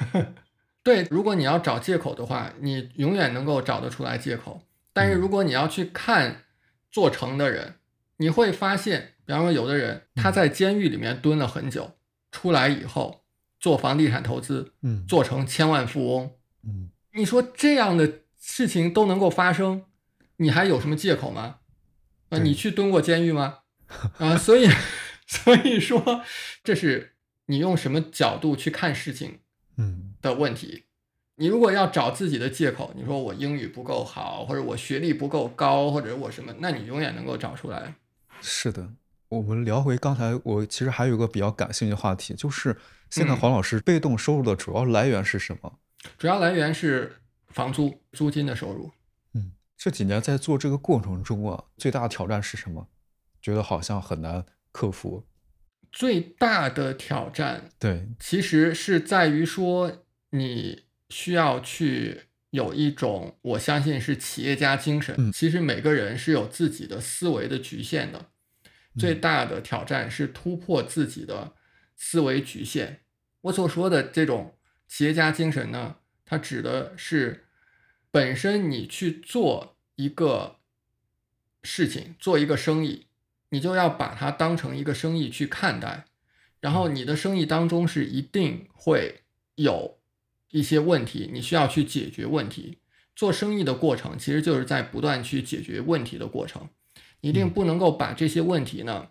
[0.82, 4.62] 对，如果你要找借口的话，你永远能够找得出来借口。
[4.94, 6.44] 但是如果你要去看
[6.90, 7.74] 做成的人，
[8.16, 11.90] 你会发现，比方说有的人他在监狱里面蹲了很久，
[12.32, 13.23] 出来以后
[13.64, 16.30] 做房地产投资，嗯，做成千万富翁。
[16.64, 19.84] 嗯，你说这样的事情都能够发生，
[20.36, 21.60] 你还有什么借口吗？
[22.28, 23.60] 啊，对你去蹲过监狱吗？
[24.18, 24.68] 啊，所以
[25.26, 26.20] 所以说，
[26.62, 27.14] 这是
[27.46, 29.38] 你用什么角度去看事情
[29.78, 30.84] 嗯，的问题。
[31.36, 37.94] 你如果要找自己的借口，你说我英语不够好，或者我学历不够高，或者我什么，那你永远能够找出来。
[38.42, 38.90] 是的，
[39.34, 42.76] 我们聊回刚才，我其实还有一个比较感兴趣的话题，就是
[43.10, 45.78] 现在嗯黄老师被动收入的主要来源是什么？
[46.16, 47.16] 主要来源是
[47.48, 48.92] 房租、租金的收入。
[49.34, 52.88] 嗯，这几年在做这个过程中啊，最大的挑战是什么？
[53.42, 55.26] 觉得好像很难克服。
[55.92, 65.14] 最大的挑战对，其实是在于说，你需要去有一种，我相信是企业家精神。
[65.18, 68.30] 嗯其实每个人是有自己的思维的局限的，
[68.98, 71.54] 最嗯大的挑战是突破自己的
[71.96, 73.00] 思维局限。
[73.42, 74.56] 我所说的这种
[74.88, 77.46] 企业家精神呢，它指的是
[78.10, 80.60] 本身你去做一个
[81.62, 83.06] 事情，做一个生意，
[83.50, 86.06] 你就要把它当成一个生意去看待。
[86.60, 89.22] 然后你的生意当中是一定会
[89.56, 89.98] 有
[90.50, 92.78] 一些问题，你需要去解决问题。
[93.14, 96.83] 做生意的过程其实就是在不断去解决问题的过程，你
[97.24, 99.08] 一定嗯不能够把这些问题呢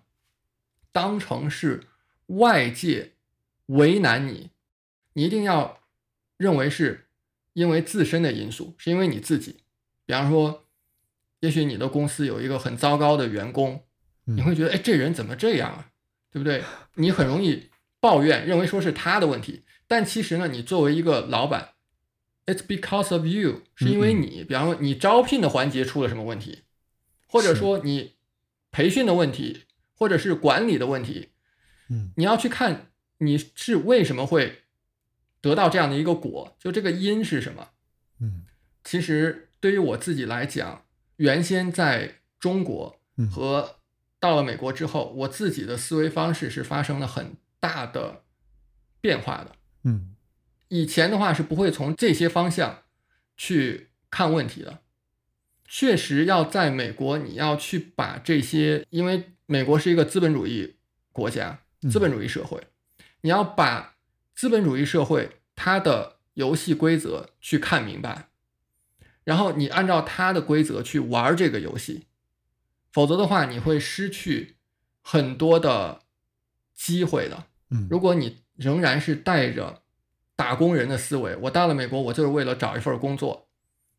[0.91, 1.85] 当成是
[2.27, 3.13] 外界
[3.65, 4.51] 为难你，
[5.13, 5.79] 你一定要
[6.37, 7.07] 认为是
[7.53, 9.63] 因为自身的因素，是因为你自己。
[10.05, 10.65] 比方说，
[11.39, 13.83] 也许你的公司有一个很糟糕的员工，
[14.25, 15.89] 嗯你会觉得，哎，这人怎么这样啊？
[16.29, 16.63] 对不对？
[16.95, 19.63] 你很容易抱怨，认为说是他的问题。
[19.87, 21.73] 但其实呢，你作为一个老板
[22.45, 26.62] ，it's because of you，是因为你，比方说你招聘的环节出了什么问题，
[27.33, 28.13] 或者说你
[28.71, 29.63] 培训的问题，
[29.95, 31.29] 或者是管理的问题，
[31.89, 34.65] 嗯你要去看你是为什么会
[35.41, 37.69] 得到这样的一个果，就这个因是什么。
[38.19, 38.45] 嗯
[38.83, 43.77] 其实对于我自己来讲，原先在中国嗯和
[44.19, 48.21] 到了美国之后，我自己的思维方式是发生了很大的
[49.01, 49.55] 变化的。
[49.85, 50.15] 嗯
[50.67, 52.83] 以前的话是不会从这些方向
[53.35, 54.82] 去看问题的。
[55.65, 60.75] 确实要在美国，你要去把这些，因为美国是一个资本主义
[61.11, 62.61] 国家，嗯资本主义社会，
[63.21, 63.95] 你要把
[64.35, 68.29] 资本主义社会它的游戏规则去看明白，
[69.23, 72.07] 然后你按照它的规则去玩这个游戏，
[72.91, 74.55] 否则的话你会失去
[75.01, 76.01] 很多的
[76.73, 77.45] 机会的。
[77.69, 79.81] 嗯，如果你仍然是带着
[80.35, 83.47] 打工人的思维，我到了美国，我就是为了找一份工作，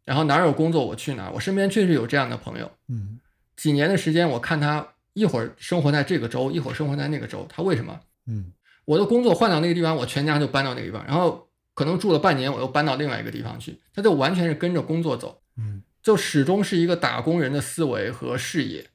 [0.05, 1.33] 然后哪儿有工作我去哪儿。
[1.33, 3.19] 我身边确实有这样的朋友，嗯
[3.57, 8.01] 几年的时间，我看他一会儿生活在这个州，一会儿生活在那个州，他为什么？
[8.27, 8.53] 嗯
[8.85, 18.87] 我的工作换到那个地方，我全家就搬到那个地方，然后可能住了半年，我又搬到另外一个地方去，他就完全是跟着工作走，嗯就始终是一个打工人的思维和视野。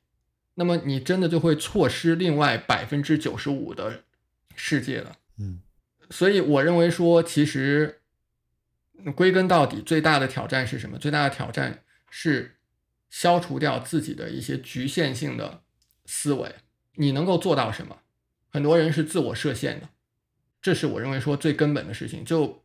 [0.55, 4.03] 那么你真的就会错失另外百分之九十五的
[4.55, 5.15] 世界了。
[5.39, 5.61] 嗯
[6.11, 7.98] 所以我认为说，其实嗯
[9.15, 10.97] 归根到底，最大的挑战是什么？
[10.97, 12.57] 最大的挑战是
[13.09, 15.63] 消除掉自己的一些局限性的
[16.05, 16.55] 思维。
[16.95, 17.99] 你能够做到什么？
[18.49, 19.89] 很多人是自我设限的，
[20.61, 22.63] 这是我认为说最根本的事情，就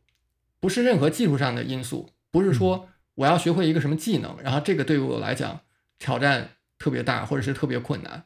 [0.59, 5.61] 不是任何技术上的因素，不是说我要学会一个什么技能，然后这个对于我来讲
[5.99, 8.25] 挑战特别大，或者是特别困难，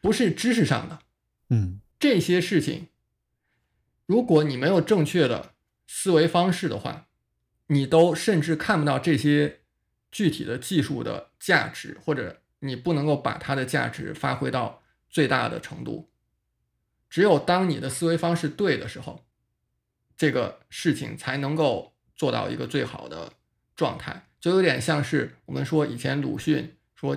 [0.00, 1.00] 不是知识上的，
[1.50, 2.86] 嗯这些事情，
[4.06, 5.54] 如果你没有正确的
[5.88, 7.07] 思维方式的话，
[7.68, 9.60] 你都甚至看不到这些
[10.10, 16.10] 具体的技术的价值，或者你不能够把它的价值发挥到最大的程度。
[17.08, 19.24] 只有当你的思维方式对的时候，
[20.16, 23.32] 这个事情才能够做到一个最好的
[23.74, 24.28] 状态。
[24.40, 27.16] 就有点像是我们说以前鲁迅说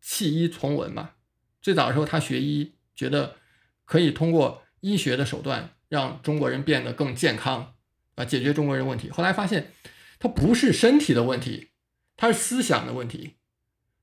[0.00, 1.12] 弃医从文嘛，
[1.60, 3.36] 最早的时候他学医，觉得
[3.84, 7.74] 可以通过医学的手段让中国人变得更健康，
[8.14, 9.10] 啊，解决中国人问题。
[9.10, 9.72] 后来发现，
[10.18, 11.70] 它不是身体的问题，
[12.16, 13.34] 它是思想的问题。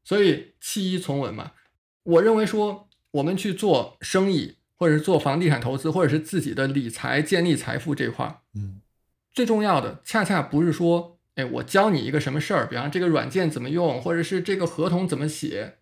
[0.03, 1.51] 所以弃医从文嘛，
[2.03, 8.81] 我认为说我们去做生意，或者是做房地产投资，或者是自己的理财、建立财富这块儿，嗯
[9.31, 15.77] 最重要的恰恰不是说，哎，我教你一个什么事儿，比方这个软件怎么用，或者是这个合同怎么写，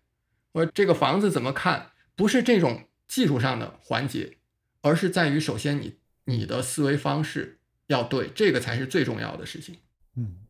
[0.52, 4.36] 或者这个房子怎么看，不是这种技术上的环节，
[4.82, 7.58] 而是在于首先你你的思维方式
[7.88, 9.76] 要对，这个才是最重要的事情。
[10.14, 10.46] 嗯。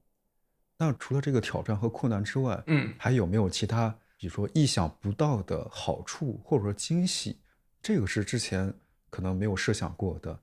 [0.81, 7.41] 那除了这个挑战和困难之外，嗯，还有没有其他，比如说意想不到的好处，或者说惊喜？
[7.83, 8.73] 这个是之前
[9.11, 10.39] 可能没有设想过的。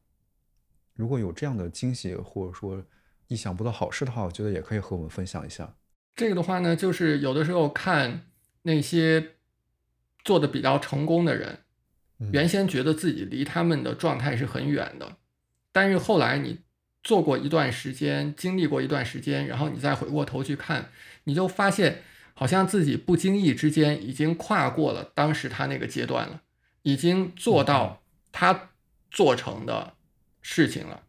[0.94, 2.84] 如果有这样的惊喜，或者说
[3.28, 5.74] 意想不到好事的话，我觉得也可以和我们分享一下。
[6.16, 8.28] 这个的话呢，就是有的时候看
[8.64, 9.36] 那些
[10.26, 11.60] 做的比较成功的人，
[12.20, 15.16] 嗯原先觉得自己离他们的状态是很远的，
[15.72, 16.65] 但是后来你
[17.06, 20.90] 做过一段时间，经历过一段时间，然后你再回过头去看，
[21.26, 22.02] 你就发现
[22.34, 26.42] 好像自己不经意之间已经跨过了当时他那个阶段了。
[26.82, 28.70] 已经做到他
[29.10, 29.94] 做成的
[30.42, 31.04] 事情了，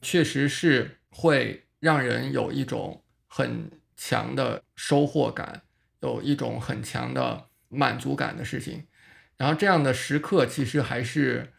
[0.00, 5.62] 确实是会让人有一种很强的收获感，
[6.00, 8.84] 有一种很强的满足感的事情。
[9.36, 11.52] 然后这样的时刻其实还是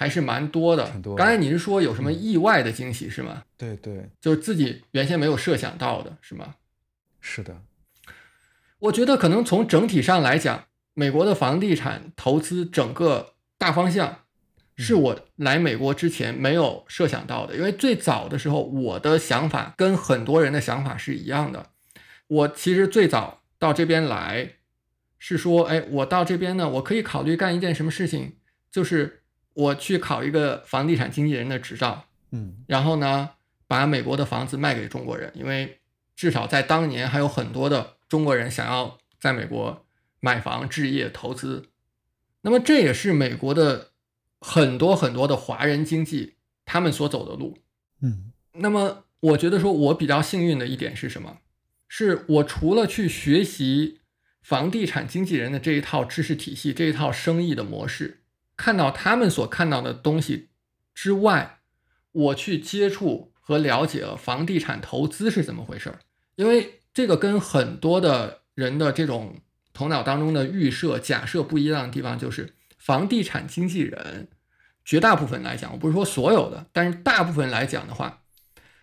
[0.00, 0.90] 还是蛮多的。
[1.02, 3.42] 多的刚才你是说有什么意外的惊喜是吗？
[3.58, 6.54] 对对，就是自己原先没有设想到的是吗？
[7.20, 7.60] 是的，
[8.78, 14.20] 我觉得可能从整体上来讲，美国的房地产投资整个大方向
[14.74, 17.54] 是我来美国之前没有设想到的。
[17.54, 21.66] 因为最早的时候，我的想法跟很多人的想法是一样的。
[22.26, 24.52] 我其实最早到这边来
[25.18, 28.38] 是说，哎，我到这边呢，我可以考虑干一件什么事情，
[28.70, 29.19] 就是
[29.54, 33.30] 我去考一个房地产经纪人的执照，嗯然后呢，
[33.66, 35.80] 把美国的房子卖给中国人，因为
[36.16, 39.84] 至少在当年还有很多的中国人想要在美国
[40.20, 41.70] 买房、置业、投资。
[42.42, 43.90] 那么这也是美国的
[44.40, 47.58] 很多很多的华人经济他们所走的路。
[48.00, 51.38] 嗯那么我觉得说，我比较幸运的一点是什么？
[51.88, 54.00] 是我除了去学习
[54.42, 58.19] 房地产经纪人的这一套知识体系、这一套生意的模式，
[58.60, 60.50] 看到他们所看到的东西
[60.92, 61.60] 之外，
[62.12, 66.00] 我去接触和了解了房地产投资是怎么回事儿。
[66.36, 69.36] 因为这个跟很多的人的这种
[69.72, 74.28] 头脑当中的预设、假设不一样的地方，就是房地产经纪人
[74.84, 78.24] 绝大部分来讲，我不是说所有的，但是大部分来讲的话，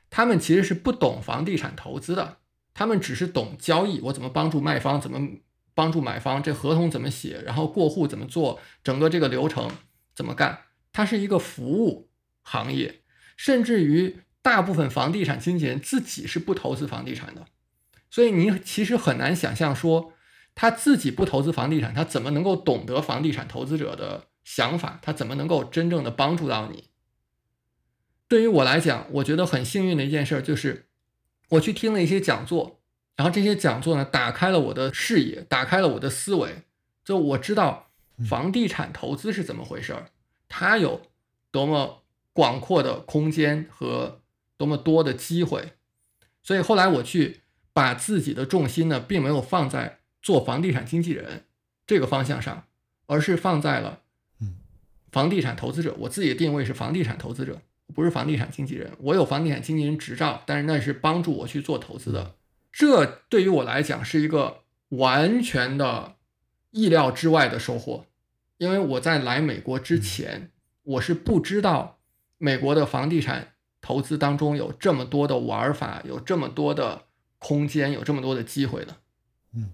[0.10, 2.38] 他们其实是不懂房地产投资的，
[2.74, 5.20] 他们只是懂交易，我怎么帮助卖方，怎么
[5.78, 9.70] 帮助买方，这合同怎么写，然后过户怎么做，整个这个流程
[10.16, 12.10] 怎么干，它是一个服务
[12.42, 13.04] 行业，
[13.36, 17.46] 甚至于大部分房地产经纪人自己是不投资房地产的，
[18.10, 20.14] 所以你其实很难想象说
[20.56, 26.86] 他自己不投资房地产，他怎么能够懂得房地产投资者的想法，他怎么能够真正的帮助到你？
[28.28, 30.88] 对于我来讲，我觉得很幸运的一件事就是，
[31.50, 32.77] 我去听了一些讲座，
[33.18, 36.62] 然后这些讲座呢，打开了我的视野，打开了我的思维，
[37.04, 37.90] 就我知道
[38.30, 40.12] 房地产投资是怎么回事儿，
[40.48, 41.02] 它有
[41.52, 44.22] 多么广阔的空间和
[44.56, 45.74] 多么多的机会，
[46.44, 47.42] 所以后来我去
[47.74, 51.46] 把自己的重心呢，并没有放在做房地产经纪人
[51.88, 52.66] 这个方向上，
[53.08, 54.02] 而是放在了
[54.40, 54.58] 嗯
[55.12, 55.96] 房地产投资者。
[56.02, 57.60] 我自己的定位是房地产投资者，
[57.96, 58.92] 不是房地产经纪人。
[59.00, 62.36] 我有房地产经纪人执照，但是那是帮助我去做投资的。
[62.78, 64.60] 这对于我来讲是一个
[64.90, 66.14] 完全的
[66.70, 68.06] 意料之外的收获，
[68.60, 70.52] 因为我在来美国之前，
[70.84, 71.98] 我是不知道
[72.38, 77.06] 美国的房地产投资当中有这么多的玩法，有这么多的
[77.40, 78.98] 空间，有这么多的机会的。
[79.56, 79.72] 嗯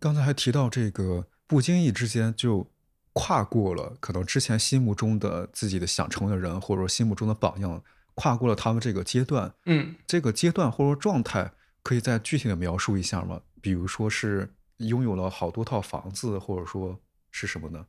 [0.00, 2.66] 刚才还提到这个不经意之间就
[3.12, 7.84] 跨过了可能之前心目中的自己的想成为的人，或者说心目中的榜样，
[8.14, 9.52] 跨过了他们这个阶段。
[9.66, 11.52] 嗯，这个阶段或者说状态，
[11.82, 13.40] 可以再具体的描述一下吗？
[13.60, 16.98] 比如说是拥有了好多套房子，或者说
[17.30, 17.86] 是什么呢？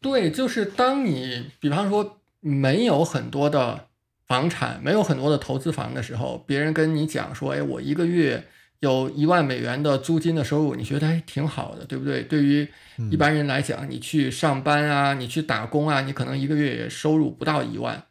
[0.00, 3.88] 对，就是当你比方说没有很多的
[4.26, 8.48] 房产，没有很多的投资房的时候，别人跟你讲说，哎，我一个月
[8.78, 12.22] 有一万美元的租金的收入，你觉得还挺好的，对不对？
[12.22, 12.66] 对于
[13.10, 18.02] 一般人来讲，你去上班啊，你去打工啊，你可能一个月也收入不到一万，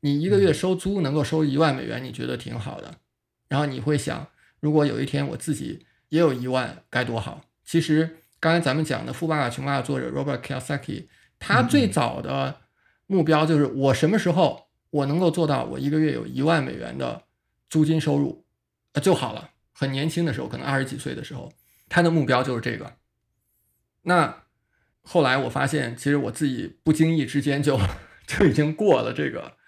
[0.00, 2.94] 你一个月收租能够收一万美元，你觉得挺好的。
[3.48, 4.26] 然后你会想，
[4.64, 7.44] 如果有一天我自己也有一万，该多好。
[7.66, 11.08] 其实刚才咱们讲的《富爸爸穷爸爸》作者 Robert Kiyosaki，
[11.38, 12.62] 他最早的
[13.06, 17.24] 目标就是我什么时候我能够做到我一个月有一万美元的
[17.68, 18.46] 租金收入，
[18.92, 19.50] 呃就好了。
[19.74, 21.52] 很年轻的时候，可能二十几岁的时候，
[21.90, 22.96] 他的目标就是这个。
[24.04, 24.44] 那
[25.02, 27.78] 后来我发现，其实我自己不经意之间就
[28.26, 29.58] 就已经过了这个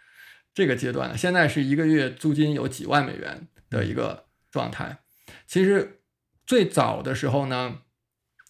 [0.55, 1.18] 这个阶段了。
[1.18, 4.24] 现在是一个月租金有几万美元的一个
[4.57, 4.98] 状态。
[5.46, 6.00] 其实
[6.46, 7.82] 最早的时候呢，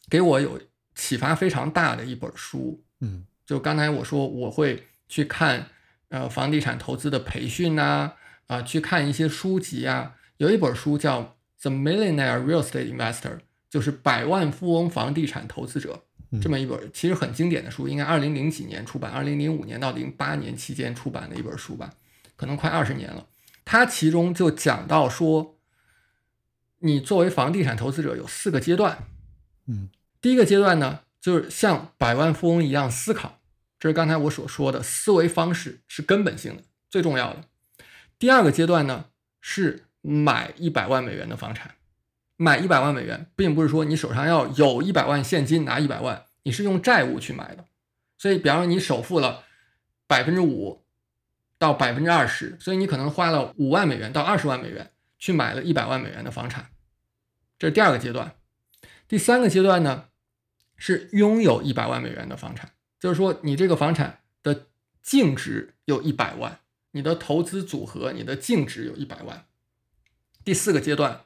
[0.09, 0.61] 给我有
[0.95, 5.69] 启发非常大的一本书，嗯就刚才我说我会去看
[6.11, 8.13] 呃房地产投资的培训呐、
[8.47, 10.15] 啊，去看一些书籍啊。
[10.37, 11.23] 有一本书叫
[11.63, 13.37] 《The Millionaire Real Estate Investor》，
[13.69, 21.93] 就是百万富翁房地产投资者嗯这么一本其实很经典的书，应该二零零几年出版，二零零五年到零八年期间出版的一本书吧，
[22.37, 23.27] 可能快二十年了。
[23.65, 25.56] 它其中就讲到说，
[26.79, 29.05] 你作为房地产投资者有四个阶段，
[29.67, 29.89] 嗯
[30.21, 33.39] 第一个阶段呢，就是像百万富翁一样思考，
[33.79, 37.45] 这是刚才我所说的思维方式是根本性的、最重要的。
[38.19, 39.07] 第二个阶段呢，
[39.41, 41.73] 是买一百万美元的房产。
[42.39, 47.65] 买一百万美元，并不是说你手上要有一百万现金拿一百万，你是用债务去买的。
[48.19, 49.45] 所以比方说你首付了
[50.07, 50.85] 百分之五
[51.57, 54.91] 到百分之二十，所以你可能花了五万美元到二十万美元
[55.27, 56.71] 去买了一百万美元的房产，
[57.59, 58.37] 这是第二个阶段。
[59.09, 60.05] 第三个阶段呢
[60.77, 64.69] 是拥有一百万美元的房产，就是说你这个房产的
[65.03, 66.61] 净值有一百万，
[66.93, 69.49] 你的投资组合你的净值有一百万。
[70.45, 71.23] 第四个阶段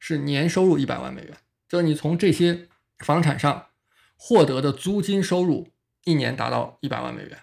[0.00, 1.36] 是年收入一百万美元，
[1.68, 2.66] 就是你从这些
[2.98, 3.68] 房产上
[4.16, 5.68] 获得的租金收入
[6.02, 7.38] 一年达到一百万美元。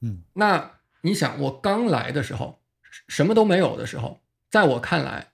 [0.00, 2.62] 嗯，那你想，我刚来的时候
[3.06, 5.32] 什么都没有的时候，在我看来，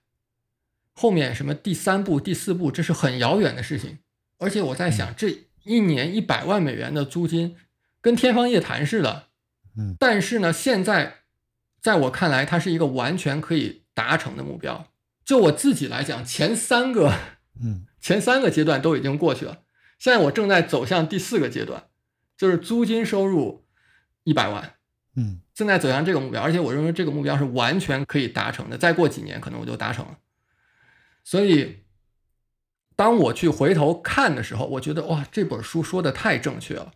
[0.92, 3.98] 后面什么第三步、第四步，这是很遥远的事情。
[4.38, 7.56] 而且我在想，这一年一百万美元的租金，
[8.00, 9.28] 跟天方夜谭似的。
[9.76, 11.22] 嗯，但是呢，现在
[11.80, 14.88] 在我看来，它是一个完全可以达成的目标。
[15.24, 17.14] 就我自己来讲，前三个，
[17.62, 19.62] 嗯， 前三个阶段都已经过去了，
[19.98, 21.84] 现在我正在走向第四个阶段，
[22.36, 23.64] 就是租金收入
[24.24, 24.74] 一百万。
[25.14, 28.78] 嗯，正在走向这个目标，而且我认为这个目标是完全可以达成的。
[28.78, 30.18] 再过几年，可能我就达成了。
[31.24, 31.80] 所以，
[32.96, 36.92] 当我去回头看的时候，我觉得哇，这本书说的太正确了。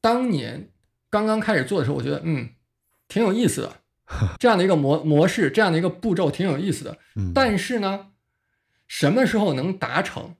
[0.00, 0.70] 当年
[1.10, 2.50] 刚刚开始做的时候，我觉得嗯，
[3.08, 3.76] 挺有意思的，
[4.40, 6.98] 这样的一个模模式，这样的一个步骤挺有意思的。
[7.16, 8.08] 嗯，但是呢，
[8.86, 10.34] 什么时候能达成，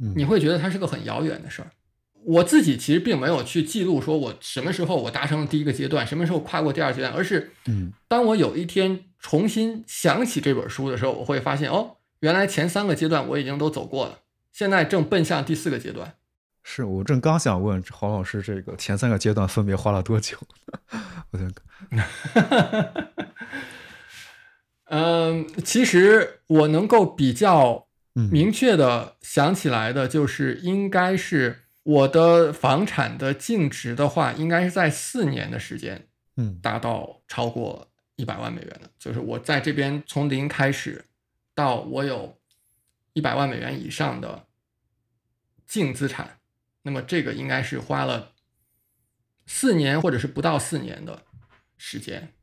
[0.00, 1.70] 嗯你会觉得它是个很遥远的事儿。
[2.28, 14.18] 我自己其实并没有去记录说我什么时候我达成了第一个阶段，什么时候跨过第二阶段，而是嗯当我有一天重新想起这本书的时候，我会发现哦，原来前三个阶段我已经都走过了，
[14.52, 16.16] 现在正奔向第四个阶段。
[16.62, 20.36] 是我正刚想问黄老师，这个前三个阶段分别花了多久？
[21.30, 23.14] 我觉得，
[24.90, 38.90] 嗯，其实我能够比较嗯，明确的想起来的就是，应该是我的房产的净值的话，应该是在四年的时间嗯达到超过一百万美元的。
[38.98, 41.02] 就是我在这边从零开始，
[41.54, 42.38] 到我有
[43.14, 44.44] 一百万美元以上的
[45.66, 46.40] 净资产，
[46.82, 48.32] 那么这个应该是花了
[49.46, 51.22] 四年或者是不到四年的
[51.78, 52.34] 时间。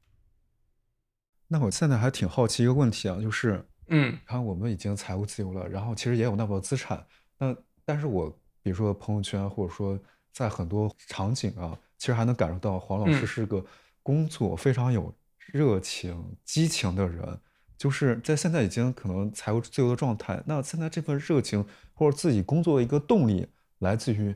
[1.49, 7.05] 那我现在还挺好奇一个问题啊，就是嗯看我们已经财务自由了，然后其实也有那么多资产，
[7.37, 8.35] 那但是我
[8.65, 9.99] 比如说朋友圈或者说
[10.33, 13.63] 在很多场景啊，其实还能感受到黄老师嗯是个
[14.01, 17.39] 工作非常有热情、激情的人，
[17.77, 21.63] 就是在现在已经可能财务自由的状态，那现在这份热情
[21.93, 24.35] 或者自己工作的一个动力来自于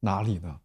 [0.00, 0.60] 哪里呢？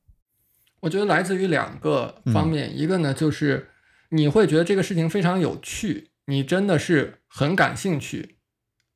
[0.81, 3.71] 我觉得来自于两个方嗯面，一个呢就是
[4.09, 8.37] 你会觉得这个事情非常有趣，你真的是很感兴趣，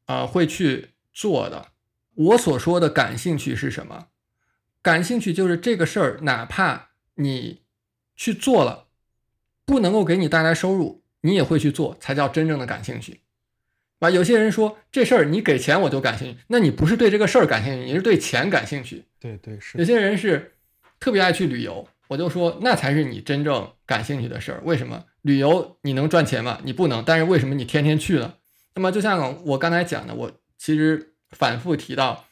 [0.05, 1.72] 啊、会去做的。
[2.15, 4.07] 我所说的感兴趣是什么？
[4.81, 7.61] 感兴趣就是这个事儿，哪怕你
[8.15, 8.87] 去做了，
[9.65, 13.21] 不能够给你带来收入，你也会去做，才叫真正的感兴趣。
[13.99, 19.05] 啊，有些人说这事儿你给钱我就感兴趣，那你不是对这个事儿感兴趣，你是对钱感兴趣。
[19.19, 20.55] 对对是有些人是
[20.99, 24.61] 特别爱去旅游，我就说那才是你真正感兴趣的事儿。
[24.65, 25.05] 为什么？
[25.21, 26.59] 旅游你能赚钱吗？
[26.65, 27.01] 你不能。
[27.05, 28.33] 但是为什么你天天去呢？
[28.75, 32.25] 那么就像我刚才讲的，我其实反复提到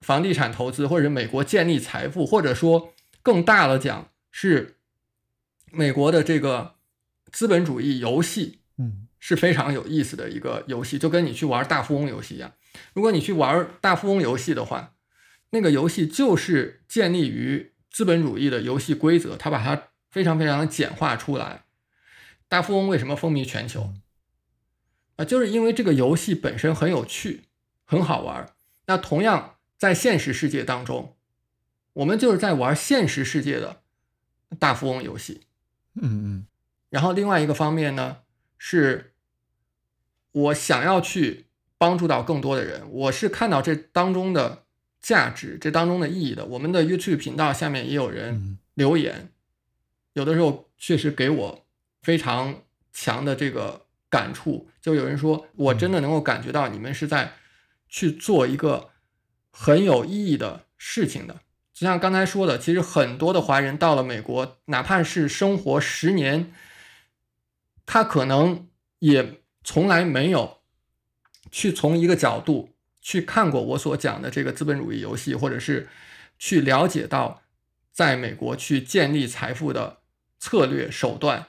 [0.00, 4.76] 房地产投资，或者是美国建立财富，或者说更大的讲是
[5.70, 6.76] 美国的这个
[7.32, 12.52] 资本主义游戏，嗯是非常有意思的一个游戏，就跟你去玩大富翁游戏一样。
[12.92, 14.94] 如果你去玩大富翁游戏的话，
[15.50, 21.64] 那个游戏就是建立于资本主义的游戏规则，它把它非常非常的简化出来。
[22.48, 23.94] 大富翁为什么风靡全球？
[25.16, 27.44] 啊，就是因为这个游戏本身很有趣，
[27.94, 28.48] 很好玩。
[28.86, 31.16] 那同样在现实世界当中，
[31.94, 33.82] 我们就是在玩现实世界的
[34.58, 35.42] 大富翁游戏。
[35.94, 36.46] 嗯嗯
[36.90, 38.18] 然后另外一个方面呢，
[38.58, 39.12] 是
[40.32, 41.46] 我想要去
[41.78, 44.64] 帮助到更多的人，我是看到这当中的
[45.00, 46.44] 价值，这当中的意义的。
[46.46, 49.30] 我们的 YouTube 频道下面也有人嗯留言，
[50.12, 51.66] 有的时候确实给我
[52.02, 54.68] 非常强的这个感触。
[54.80, 57.32] 就有人说，我真的能够感觉到你们是在
[57.94, 58.90] 去做一个
[59.52, 61.42] 很有意义的事情的。
[61.72, 66.52] 就像刚才说的，其实很多的华人到了美国，哪怕是生活十年，
[67.86, 68.66] 他可能
[68.98, 70.58] 也从来没有
[71.52, 75.88] 去从一个角度去看过我所讲的这个资本主义游戏，或者是
[76.36, 77.42] 去了解到
[77.92, 79.98] 在美国去建立财富的
[80.40, 81.46] 策略手段，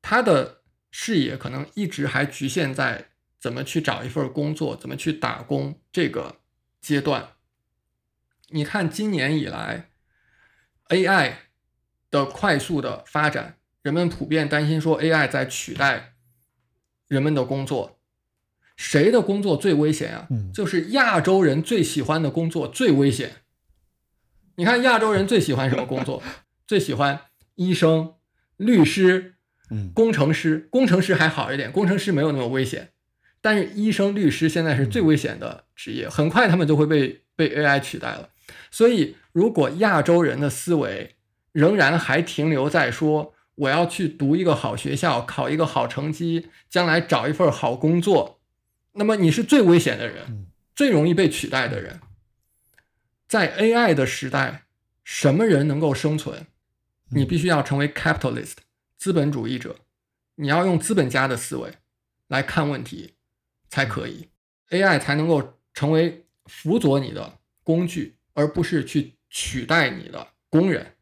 [0.00, 3.09] 他的视野可能一直还局限在
[3.40, 6.36] 怎么去找一份工作，怎么去打工这个
[6.80, 7.30] 阶段。
[8.48, 9.90] 你看，今年以来
[10.88, 11.34] ，AI
[12.10, 16.14] 的快速的发展，人们普遍担心说 AI 在取代
[17.08, 17.98] 人们的工作。
[18.76, 20.26] 谁的工作最危险啊？
[20.30, 23.42] 嗯就是亚洲人最喜欢的工作最危险。
[24.56, 26.22] 你看亚洲人最喜欢什么工作？
[26.66, 27.20] 最喜欢
[27.56, 28.14] 医生、
[28.56, 29.36] 律师、
[29.70, 30.68] 嗯工程师。
[30.70, 32.92] 工程师还好一点，工程师没有那么危险。
[33.40, 38.28] 但是医生、律师现在是最危险的职业，很快他们就会被被 AI 取代了。
[38.70, 41.16] 所以，如果亚洲人的思维
[41.52, 48.40] 仍然还停留在说我要去读一个好学校，考一个好成绩，将来找一份好工作，
[48.92, 52.00] 那么你是最危险的人嗯，最容易被取代的人。
[53.28, 54.64] 在 AI 的时代，
[55.04, 56.46] 什么人能够生存？
[57.10, 58.54] 你必须要成为 capitalist
[58.96, 59.76] 资本主义者，
[60.36, 61.72] 你要用资本家的思维
[62.28, 63.14] 来看问题
[63.70, 64.28] 才可以
[64.68, 70.96] ，AI 才能够成为辅佐你的工具，而不是去取代你的工人。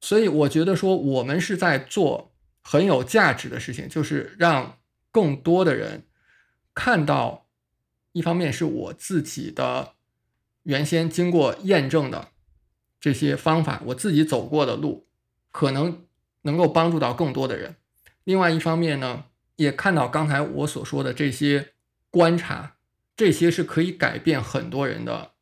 [0.00, 4.78] 所以我觉得说，我们是在做很有价值的事情，就是让
[5.10, 6.04] 更多的人
[6.72, 7.48] 看到，
[8.12, 9.94] 一方面是我自己的
[10.62, 12.28] 原先经过验证的
[13.00, 15.06] 这些方法，我自己走过的路，
[15.50, 16.06] 可能
[16.42, 17.76] 能够帮助到更多的人。
[18.24, 19.24] 另外一方面呢，
[19.56, 21.73] 也看到刚才我所说的这些
[22.14, 22.76] 观察，
[23.16, 25.32] 这些是可以改变很多人的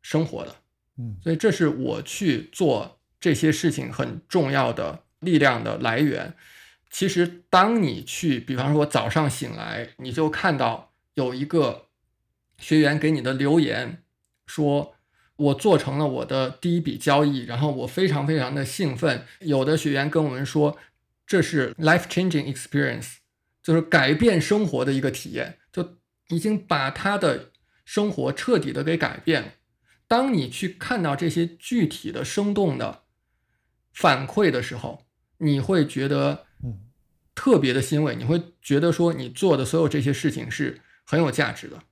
[0.00, 0.56] 生活的。
[0.96, 6.34] 嗯所以这是我去做这些事情很重要的力量的来源。
[6.90, 11.88] 其实，当你去，比方说早上醒来，你就看到有一个
[12.58, 14.02] 学员给你的留言，
[14.46, 14.94] 说
[15.36, 19.24] 我做成了我的第一笔交易，然后我非常非常的兴奋。
[19.40, 20.76] 有的学员跟我们说，
[21.26, 23.16] 这是 life changing experience，
[23.62, 25.61] 就是改变生活的一个体验，就
[26.32, 27.50] 已经把他的
[27.84, 29.48] 生活彻底的给改变了。
[30.08, 33.02] 当你去看到这些具体的、生动的
[33.92, 35.04] 反馈的时候，
[35.38, 36.80] 你会觉得嗯
[37.34, 41.82] 特别的欣慰，你会觉得说你做的所有这些事情是很有价值的。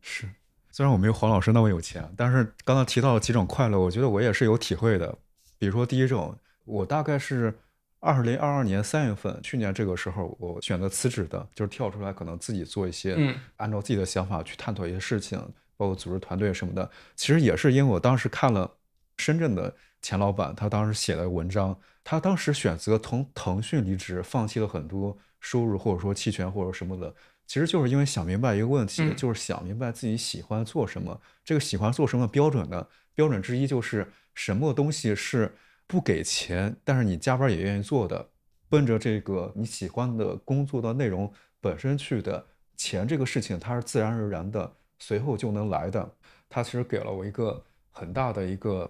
[0.00, 0.28] 是，
[0.70, 5.18] 虽然我没有黄老师那么有钱，但是刚才提到了几种快乐，我觉得我也是有体会的。
[5.58, 7.58] 比如说第一种，我大概是
[8.00, 15.38] 二零二二年三月份，去年这个时候，我选择辞职的，就是跳出来，可能自己做一些，嗯按照自己的想法去探讨一些事情，
[15.76, 16.90] 包括组织团队什么的。
[17.14, 18.78] 其实也是因为我当时看了
[19.18, 27.14] 深圳的钱老板他当时写的文章，他当时选择从腾讯离职，放弃了很多收入或者说期权或者什么的，
[27.46, 31.20] 其实就是因为想明白一个问题，嗯就是想明白自己喜欢做什么。
[31.44, 32.86] 这个喜欢做什么标准呢？
[33.14, 35.54] 标准之一就是什么东西是
[35.90, 38.28] 不给钱，但是你加班也愿意做的，
[38.68, 41.30] 奔着这个你喜欢的工作的内容
[41.60, 46.08] 本身去的，钱这个事情它是自然而然的，随后就能来的。
[46.48, 47.60] 它其实给了我一个
[47.90, 48.88] 很大的一个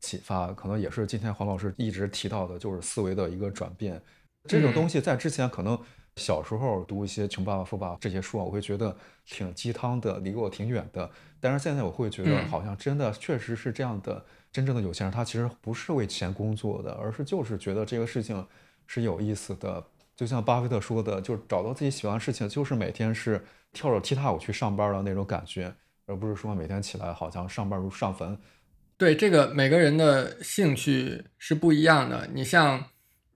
[0.00, 3.98] 启发，可能也是今天黄老师一直提到的，就是思维的一个转变。
[4.46, 5.80] 这种东西在之前可能
[6.16, 11.10] 小时候读一些《穷爸爸富爸爸》这些书啊，我会觉得挺鸡汤的，离我挺远的。
[11.40, 14.24] 但是现在我会觉得，嗯好像真的确实是这样的。
[14.52, 18.46] 真正的有钱人，他其实不是为钱工作的，而是就是觉得这个事情
[18.86, 19.84] 是有意思的。
[20.14, 25.74] 就像巴菲特说的，就是找到自己喜欢的事情，就是每天是跳着踢踏舞去上班的那种感觉，
[26.06, 28.38] 而不是说每天起来好像上班如上坟。
[28.96, 32.28] 对这个每个人的兴趣是不一样的。
[32.32, 32.84] 你像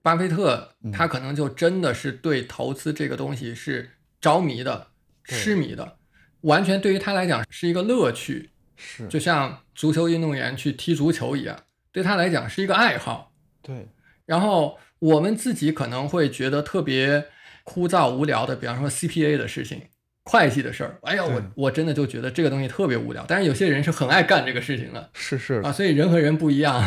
[0.01, 0.91] 巴菲特，嗯。
[0.91, 3.91] 他可能就真的是对投资这个东西是
[4.21, 4.87] 着迷的、
[5.27, 5.37] 对。
[5.37, 5.97] 痴迷的，
[6.41, 11.57] 完全对于他来讲是一个乐趣，是，就像足球运动员去踢足球一样，
[11.91, 13.31] 对他来讲是一个爱好。
[13.61, 13.87] 对，
[14.25, 17.25] 然后我们自己可能会觉得特别
[17.63, 19.83] 枯燥无聊的，比方说 CPA 的事情、
[20.23, 23.25] 会计的事儿，哎呀，我我真的就觉得这个东西特别无聊。
[23.27, 26.83] 但是有些人是很爱干这个事情的是是，啊，所以人和人不一样，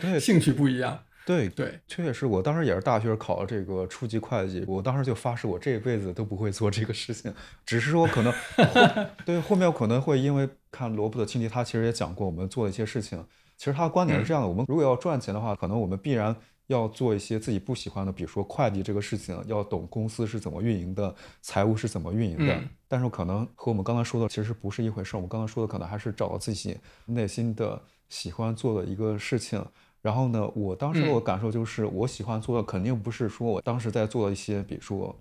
[0.00, 0.18] 对。
[0.20, 1.04] 兴趣不一样。
[1.24, 7.32] 对对，确实是我当时也是大学考了这个初级会计，我当时就发誓我这辈子都不会做这个事情，
[7.64, 8.34] 只是说可能
[9.24, 13.24] 对后面我可能会因为看罗伯特清崎，他其实也讲过我们做的一些事情，
[13.56, 16.34] 其实他的观点是这样的：我们如果要赚钱的话，可能我们必然
[16.66, 22.52] 要做一些自己不喜欢的，比如说会计这个事情，要懂公司是怎么运营的，财务是怎么运营的。
[22.54, 22.68] 嗯。
[22.88, 29.64] 但是可能和我们刚才说的其实不是一回事儿，我们刚才说的可能还是找到自己内心的喜欢做的一个事情。
[30.02, 35.16] 然后呢，我当时我感受就是，我喜欢做的肯定不是说我当时在做一些，比如说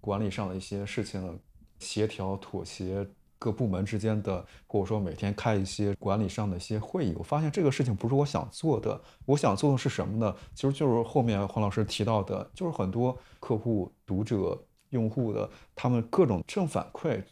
[0.00, 1.40] 管理上的一些事情，
[1.78, 3.06] 协调、妥协
[3.38, 7.14] 各部门之间的，或者说每天开一些管理上的一些会议。
[7.16, 10.36] 我发现这个事情不是我想做的，我想做的是什么呢？
[10.54, 17.22] 其实就是后面黄老师提到的，就是很多客户、读者、用户的他们各种正反馈，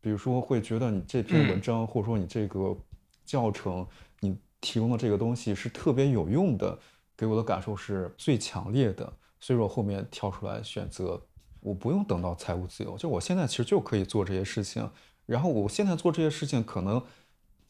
[0.00, 2.74] 比如说会觉得你这篇文嗯章，或者说你这个
[3.26, 4.11] 教程，你
[4.62, 6.78] 提供的这个东西是特别有用的，
[7.14, 11.20] 给我的感受是最强烈的，所以说后面跳出来选择，
[11.60, 14.90] 我不用等到财务自由，就我现在其实就可以做这些事情，
[15.26, 17.02] 然后我现在做这些事情，可能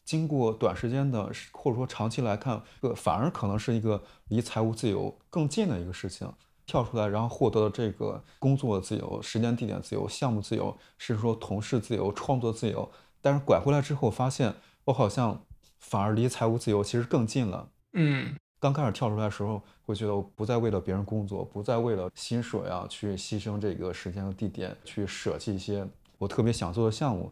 [0.05, 6.31] 经过短时间的或者说长期来看，呃，反而可能是一个离财务自由更近的一个事情。
[6.65, 12.89] 跳出来，然后获得了这个工作自由、时间地点自由、项目自由，甚至说同事自由、创作自由。
[13.21, 15.43] 但是拐回来之后，发现我好像
[15.83, 17.69] 反而离财务自由其实更近了。
[17.93, 25.85] 嗯，刚开始跳出来的时候，会觉得我不再为了别人工作，不再为了薪水啊去牺牲这个时间和地点，去舍弃一些
[26.17, 27.31] 我特别想做的项目。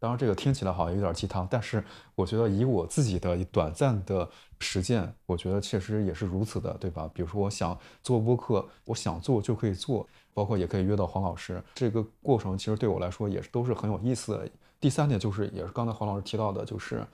[0.00, 1.82] 当然，这个听起来好像有点鸡汤，但是
[2.14, 4.28] 我觉得以我自己的短暂的
[4.60, 7.10] 实践，我觉得确实也是如此的，对吧？
[7.12, 11.60] 比如说，我想做播客，我想做就可以做，包括也可以约到黄老师。
[11.74, 14.48] 这个过程其实对我来说也是都是很有意思的。
[14.78, 17.04] 第三点就是，也是刚才黄老师提到的，就是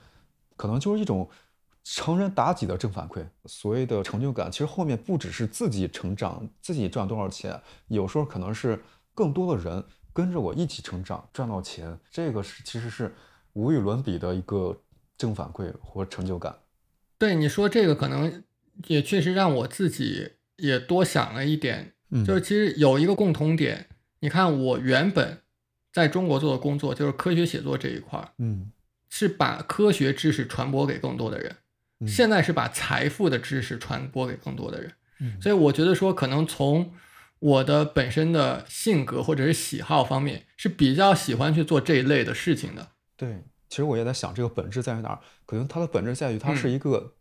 [0.55, 1.29] 可能就是一种
[1.83, 3.25] 成人妲己的正反馈。
[3.45, 8.81] 所谓的成就感，其实后面不只是自己成长，自己赚多少钱，有时候可能是
[9.13, 9.83] 更多的人。
[10.13, 13.13] 跟着我一起成长，赚到钱，这个是其实是
[13.51, 14.81] 无与伦比的一个
[15.17, 16.57] 正反馈或成就感。
[17.17, 18.41] 对你说这个，可能
[18.87, 23.89] 也确实让我自己也多想了一点，嗯就是其实有一个共同点。
[24.21, 25.41] 你看，我原本
[25.91, 28.71] 在中国做的工作就是科学写作这一块儿，嗯，
[29.17, 31.55] 是把科学知识传播给更多的人。
[32.05, 34.91] 现在是把财富的知识传播给更多的人。
[35.39, 36.93] 所以我觉得说，可能从
[37.39, 42.89] 我的本身的性格或者是喜好方面是比较喜欢去做这一类的事情的。
[43.15, 45.19] 对，其实我也在想，这个本质在于哪儿？
[45.45, 47.13] 可能它的本质在于，它是一个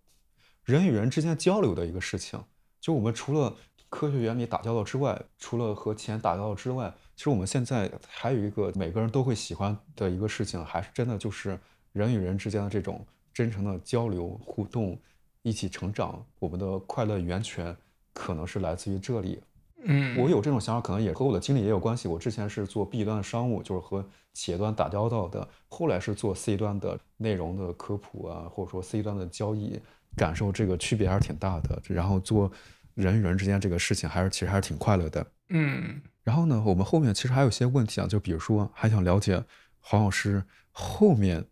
[0.64, 2.42] 人与人之间交流的一个事情。
[2.80, 3.56] 就我们除了
[3.88, 11.56] 科学原理打交道之外，除了和钱打交道之外，其实我们现在还有一个每个人都会喜欢的一个事情，还是真的就是
[11.94, 14.98] 人与人之间的这种真诚的交流互动，
[15.40, 16.22] 一起成长。
[16.38, 17.74] 我们的快乐源泉
[18.12, 19.40] 可能是来自于这里。
[19.86, 22.08] 嗯，我有这种想法，可能也和我的经历也有关系。
[22.08, 29.80] 我之前是做 B 端的商务，就是和企业端打交道的；后来是做 C 端的内容的科普啊，或者说 C 端的交易，
[30.16, 31.80] 感受这个区别还是挺大的。
[31.86, 32.50] 然后做
[32.94, 35.24] 人与人之间这个事情，还是其实还是挺快乐的。
[35.50, 39.44] 嗯，然后呢，我们后面其实还有一些问题啊，就比如说还想了解
[39.80, 40.42] 黄老师
[40.72, 41.44] 后面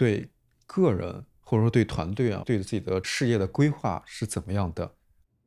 [0.00, 0.30] 对
[0.64, 4.94] 个人或者说对团队啊，对自己的事业的规划是怎么样的？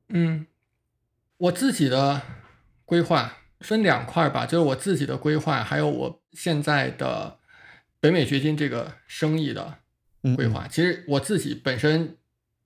[0.09, 0.45] 嗯。
[1.37, 2.21] 我自己的
[2.85, 7.39] 规划分两块吧，就是我自己的规划，还有我现在的
[7.99, 9.79] 北美掘金这个生意的
[10.35, 10.67] 规划。
[10.67, 12.17] 其实我自己本身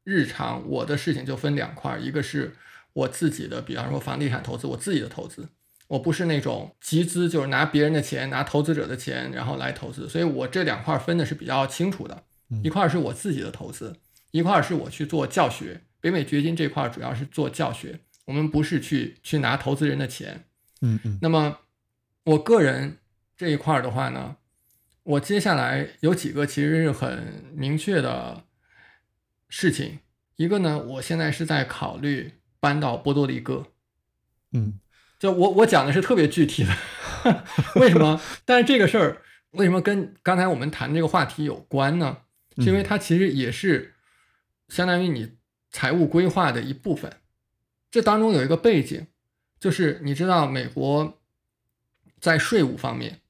[0.03, 2.55] 日常我的事情就分两块，一个是
[2.91, 5.47] 我自己的，比方说房地产投资，我自己的投资，
[5.87, 12.23] 我不是那种集资，就是拿别人的钱，拿投资者的钱然后来投资，所以我这两块分的是比较清楚的。
[12.63, 13.95] 一块是我自己的投资，
[14.31, 15.81] 一块是我去做教学。
[15.99, 17.99] 北美掘金这块主要是做教学。
[18.25, 20.45] 我们不是去去拿投资人的钱，
[20.81, 21.17] 嗯嗯。
[21.21, 21.59] 那么
[22.25, 22.97] 我个人
[23.37, 24.35] 这一块的话呢，
[25.03, 28.43] 我接下来有几个其实是很明确的
[29.47, 29.99] 事情。
[30.35, 33.65] 一个呢，我现在是在考虑搬到波多黎各，
[34.51, 34.79] 嗯，
[35.19, 37.43] 就我我讲的是特别具体的，
[37.75, 38.21] 为什么？
[38.45, 42.17] 但是这个事儿为什么跟刚才我们谈这个话题有关呢？
[42.57, 43.93] 是因为它其实也是
[44.67, 45.37] 相当于你
[45.69, 47.17] 财务规划的一部分。
[47.91, 49.07] 这当中有一个背景，
[49.59, 51.19] 就是你知道美国
[52.19, 53.21] 在税务方面，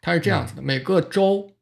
[0.00, 1.52] 它是这样子的：每个州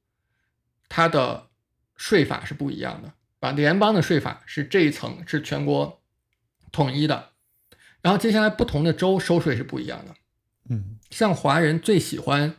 [0.89, 1.49] 它的
[1.97, 6.01] 税法是不一样的，啊，联邦的税法是这一层是全国
[6.71, 7.30] 统一的，
[8.03, 10.15] 然后接下来不同的州收税是不一样的。
[10.69, 12.57] 嗯，像华人最喜欢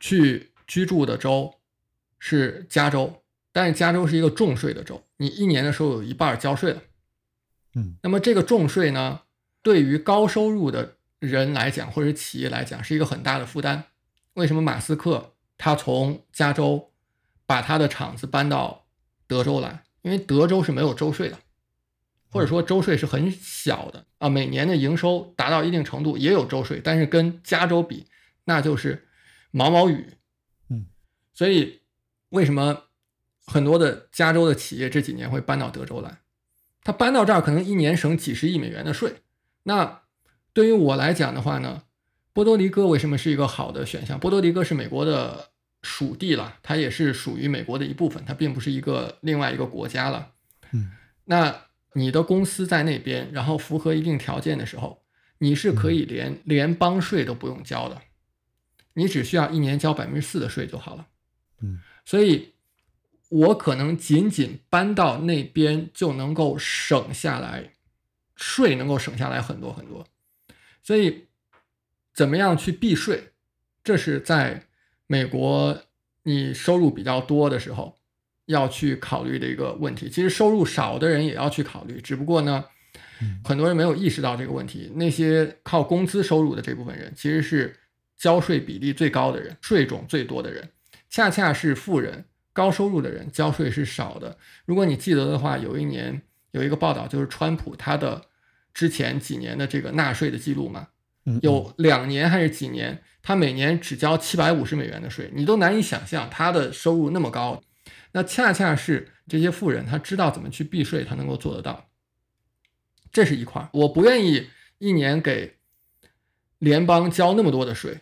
[0.00, 1.54] 去居住的州
[2.18, 3.22] 是加州，
[3.52, 6.82] 但是加州是一个重税的州，你一年的时候有一半交税了。
[7.74, 9.22] 嗯，那么这个重税呢，
[9.62, 13.84] 对于高收入的人来讲，或者企业来讲，是一个很大的负担。
[14.34, 16.90] 为什么马斯克他从加州
[17.44, 18.86] 把他的厂子搬到
[19.26, 19.84] 德州来？
[20.02, 21.38] 因为德州是没有州税的，
[22.32, 24.28] 或者说州税是很小的啊。
[24.28, 28.06] 每年的营收达到一定程度也有州税，但是跟加州比，
[28.46, 29.06] 那就是
[29.50, 30.14] 毛毛雨。
[30.68, 30.86] 嗯，
[31.32, 31.82] 所以
[32.30, 32.84] 为什么
[33.46, 36.18] 很多的加州的企业这几年会搬到德州来？
[36.84, 39.22] 他搬到这儿可能一年省几十亿美元的税，
[39.62, 40.02] 那
[40.52, 41.84] 对于我来讲的话呢，
[42.32, 44.18] 波多黎各为什么是一个好的选项？
[44.18, 45.50] 波多黎各是美国的
[45.82, 50.32] 属地了，它也是属于美国的一部分，它并不是一个另外一个国家了。
[50.72, 50.90] 嗯，
[51.26, 55.02] 那你的公司在那边，然后符合一定条件的时候，
[55.38, 58.00] 你是可以连联邦税都不用交的，
[58.94, 61.06] 你只需要一年交百分之四的税就好了。
[61.60, 62.52] 嗯，所以。
[63.34, 67.72] 我可能仅仅搬到那边就能够省下来
[68.36, 70.06] 税能够省下来很多很多。
[70.82, 71.28] 所以，
[72.12, 73.32] 怎么样去避税，
[73.82, 74.66] 这是在
[75.06, 75.82] 美国
[76.24, 77.98] 你收入比较多的时候
[78.52, 80.08] 要去考虑的一个问题。
[80.08, 82.64] 其实收入少的人也要去考虑，只不过呢，
[83.42, 84.92] 很多人没有意识到这个问题。
[84.94, 87.74] 那些靠工资收入的这部分人，其实是
[88.16, 90.68] 交税比例最高的人，税种最多的人，
[91.10, 94.38] 恰恰是富人、高收入的人交税是少的。
[94.64, 96.22] 如果你记得的话，有一年
[96.52, 98.22] 有一个报道，就是川普他的。
[98.74, 100.88] 之前几年的这个纳税的记录嘛，
[101.42, 107.62] 有两年还是几年，他每年只交七百五十美元的税，你都难以想象他的收入那么高。
[108.12, 111.90] 那恰恰是这些富人，他知道怎么去避税，他能够做得到。
[113.10, 114.48] 这是一块，我不愿意
[114.78, 115.58] 一年给
[116.58, 118.00] 联邦交那么多的税。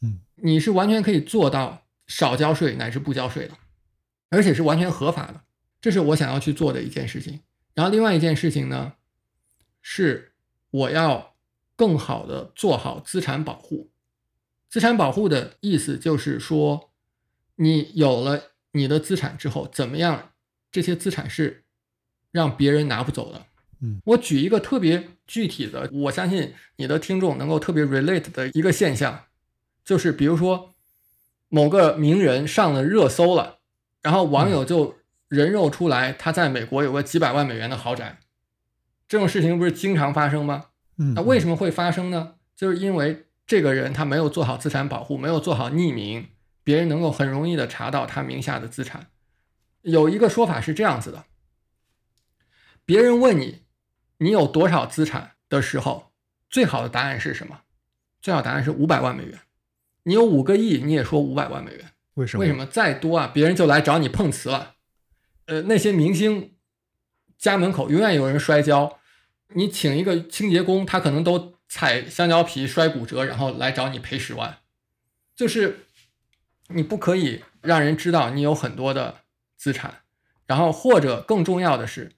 [0.00, 3.54] 嗯，你是完全可以做到少交税乃至不交税的，
[4.28, 5.42] 而且是完全合法的。
[5.80, 7.40] 这是我想要去做的一件事情。
[7.74, 8.94] 然后另外一件事情呢？
[9.86, 10.32] 是
[10.70, 11.36] 我要
[11.76, 13.90] 更好的做好资产保护。
[14.70, 16.90] 资产保护的意思就是说，
[17.56, 20.30] 你有了你的资产之后，怎么样？
[20.70, 21.64] 这些资产是
[22.32, 23.46] 让别人拿不走的。
[23.80, 29.26] 嗯，我举一个特别具体的，我相信你的听众能够特别 relate 的一个现象，
[29.84, 30.74] 就是比如说
[31.48, 33.58] 某个名人上了热搜了，
[34.02, 34.96] 然后网友就
[35.28, 38.18] 人肉出来他在美国有个几百万美元的豪宅。
[39.06, 40.66] 这种事情不是经常发生吗？
[40.98, 42.34] 嗯，那为什么会发生呢？
[42.56, 46.26] 就是因为这个人他没有做好资产保护，没有做好匿名，
[46.64, 49.10] 别人能够很容易的查到他名下的资产。
[49.82, 51.26] 有一个说法是这样子的：
[52.84, 53.62] 别人问你
[54.18, 56.12] 你有多少资产的时候，
[56.50, 57.60] 最好的答案是什么？
[58.20, 59.38] 最好答案是五百万美元。
[60.02, 61.92] 你有五个亿，你也说五百万美元。
[62.14, 62.40] 为什么？
[62.40, 63.30] 为什么再多啊？
[63.32, 64.74] 别人就来找你碰瓷了。
[65.46, 66.50] 呃，那些明星。
[67.36, 68.98] 家门口永远有人摔跤，
[69.48, 74.60] 你请一个清洁工，他可能都踩香蕉皮摔骨折，然后来找你赔十万。
[75.36, 75.83] 就是
[76.68, 79.22] 你不可以让人知道你有很多的
[79.56, 80.02] 资产，
[80.46, 82.12] 然后或者更重要的是，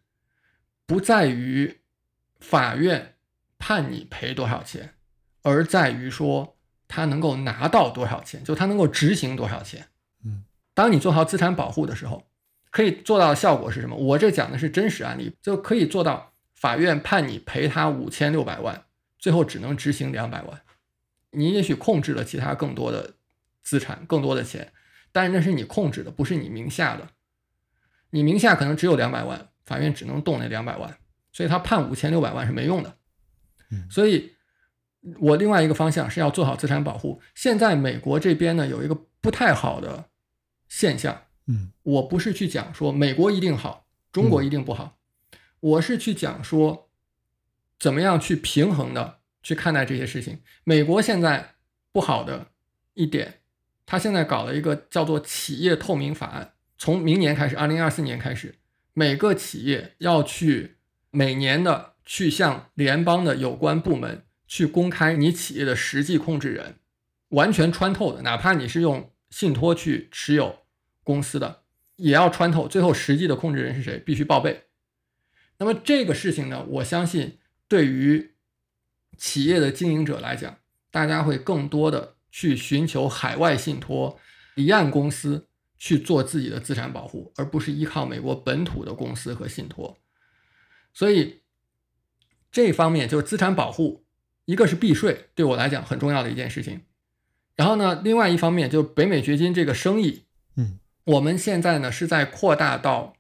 [0.87, 1.81] 不在于
[2.41, 3.15] 法院
[3.59, 4.95] 判你赔多少钱，
[5.43, 9.89] 而在于说他能够拿到多少钱，就他能够执行多少钱。
[10.25, 10.45] 嗯，
[10.75, 12.27] 当你做好资产保护的时候。
[12.69, 13.97] 可以做到的效果是什么？
[13.97, 18.85] 我这讲的是真实案例，就可以做到法院判你赔他五千六百万，
[19.19, 20.61] 最后只能执行两百万。
[21.31, 23.15] 你也许控制了其他更多的
[23.67, 24.73] 资产、更多的钱，
[25.11, 27.09] 但是那是你控制的，不是你名下的。
[28.11, 30.97] 你名下可能只有两百万，法院只能动那两百万，
[31.33, 32.97] 所以他判五千六百万是没用的。
[33.91, 34.37] 所以，
[35.19, 37.21] 我另外一个方向是要做好资产保护。
[37.35, 40.11] 现在美国这边呢，有一个不太好的
[40.69, 41.25] 现象。
[41.49, 44.99] 嗯，我不是去讲说美国一定好，中国一定不好，
[45.59, 46.89] 我是去讲说
[47.79, 50.41] 怎么样去平衡的去看待这些事情。
[50.63, 51.55] 美国现在
[51.91, 52.53] 不好的
[52.95, 53.41] 一点，
[53.87, 58.57] 他现在搞了一个叫做企业透明法案，从明年开始，二零二四年开始，
[58.93, 60.77] 每个企业要去
[61.11, 66.81] 每年的去向联邦的有关部门去公开你企业的实际控制人，
[67.29, 70.67] 完全穿透的，哪怕你是用信托去持有。
[71.05, 71.63] 公司的
[71.95, 74.65] 也要穿透，最后实际的控制人是谁，必须报备。
[75.59, 77.39] 那么这个事情呢，我相信
[77.69, 78.35] 对于
[79.17, 80.59] 企业的经营者来讲，
[80.91, 84.21] 大家会更多的去寻求海外信托、
[84.57, 85.49] 离岸公司
[85.79, 89.97] 去做自己的资产保护，而不是依靠美国本土的公司和信托。
[90.93, 91.41] 所以
[92.53, 94.05] 这方面就是资产保护，
[94.45, 96.83] 一个是避税，对我来讲很重要的一件事情。
[97.55, 100.27] 然后呢，另外一方面就是北美掘金这个生意，
[100.57, 100.79] 嗯。
[101.05, 103.15] 我们现在呢是在扩大到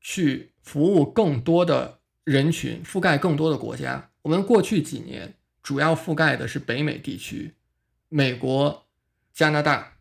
[0.00, 4.10] 去服务更多的人群，覆盖更多的国家。
[4.22, 5.34] 我们过去几年
[5.64, 7.54] 主要覆盖的是北美地区，
[8.12, 8.86] 美国、
[9.32, 9.94] 加拿大。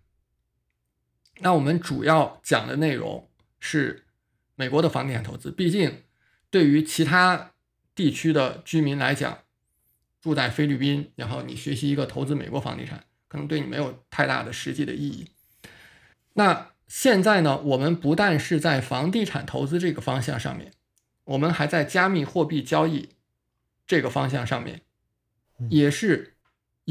[1.39, 3.29] 那我们主要讲的内容
[3.59, 4.05] 是
[4.55, 5.49] 美国的房地产投资。
[5.49, 6.03] 毕竟，
[6.49, 7.53] 对于其他
[7.95, 9.39] 地区的居民来讲，
[10.19, 15.31] 住在菲律宾，然后你学习一个投资美国房地产，可能对你没有太大的实际的意义。
[16.33, 16.69] 那。
[16.93, 20.73] 现在呢，我们不但是在房地产投资这个方向上面，
[21.23, 23.11] 我们还在加密货币交易
[23.87, 24.81] 这个方向上面，
[25.69, 26.30] 也是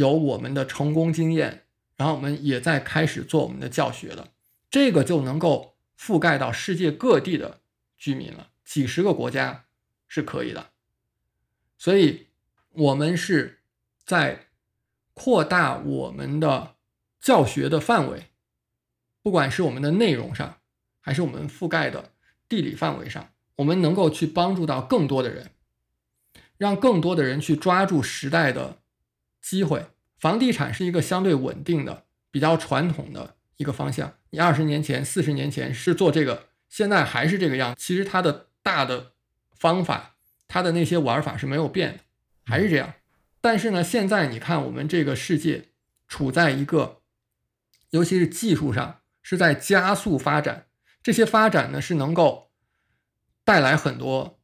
[0.00, 1.66] 有我们的成功经验，
[1.96, 4.32] 然后我们也在开始做我们的教学了。
[4.70, 7.60] 这个就能够覆盖到世界各地的
[7.98, 9.66] 居民了，几十个国家
[10.08, 10.70] 是可以的。
[11.76, 12.28] 所以，
[12.70, 13.60] 我们是
[14.04, 14.46] 在
[15.12, 16.76] 扩大我们的
[17.20, 18.28] 教学的范围。
[19.22, 20.60] 不管是我们的内容上，
[21.00, 22.12] 还是我们覆盖的
[22.48, 25.50] 地理范围上，我们能够去帮助到更多的人。
[26.56, 28.78] 让更多的人去抓住时代的
[29.40, 29.86] 机会。
[30.18, 34.14] 房地产是一个相对稳定的、比较传统的一个方向。
[34.30, 37.74] 你二十年前、四十年前是做这个，现在还是这个样。
[37.76, 39.12] 其实它的大的
[39.56, 42.00] 方法，它的那些玩法是没有变的，
[42.44, 42.94] 还是这样。
[43.40, 45.70] 但是呢，现在你看我们这个世界
[46.06, 47.00] 处在一个，
[47.90, 50.66] 尤其是技术上是在加速发展，
[51.02, 52.50] 这些发展呢是能够
[53.44, 54.38] 带来很多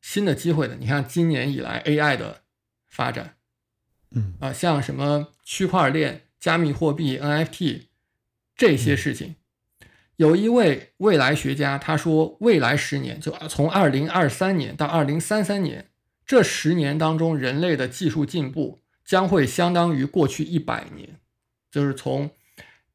[0.00, 0.74] 新的机会的。
[0.74, 2.42] 你看今年以来 AI 的
[2.88, 3.36] 发展。
[4.12, 7.82] 嗯啊，像什么区块链、加密货币、NFT
[8.56, 9.36] 这些事情，
[10.16, 15.90] 有一位未来学家他说，未来十年就从二零二三年到二零三三年
[16.26, 21.20] 这十年当中，人类的技术进步将会相当于过去一百年，
[21.70, 22.30] 就是从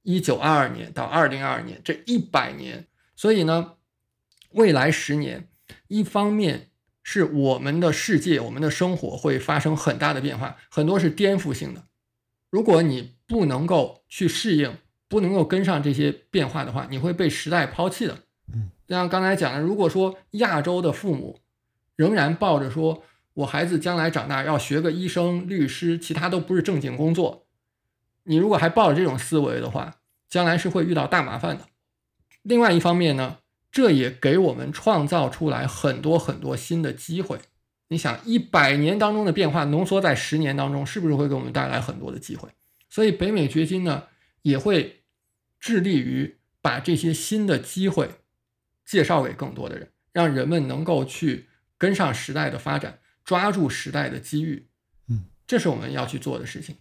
[0.03, 2.87] 一九二二年到二零二二年这一百年。
[3.15, 3.75] 所以呢，
[4.51, 5.47] 未来十年，
[5.87, 6.71] 一方面。
[7.07, 11.83] 是我们的世界，我们的生活会发生很大的变化，很多是颠覆性的。
[12.49, 14.75] 如果你不能够去适应，
[15.07, 18.23] 不能够跟上这些变化的话，你会被时代抛弃的。
[18.51, 21.39] 嗯，像刚才讲的，如果说亚洲的父母
[21.95, 23.03] 仍然抱着说
[23.35, 27.45] 我孩子将来长大要学个医生、律师，其他都不是正经工作，
[28.23, 31.65] 你如果还抱着这种思维的话，将来是会遇到大麻烦的。
[32.41, 33.37] 另外一方面呢？
[33.75, 37.37] 这也给我们创造出来很多很多新的机会。
[37.89, 42.47] 你想，一百年当中的变化浓缩在十年当中，是不是会给我们带来很多的机会？
[42.89, 44.05] 所以，北美掘金呢
[44.43, 45.03] 也会
[45.59, 48.09] 致力于把这些新的机会
[48.85, 54.69] 介绍给更多的人，让人们能够去跟上时代的发展，抓住时代的机遇。
[55.09, 56.77] 嗯，这是我们要去做的事情。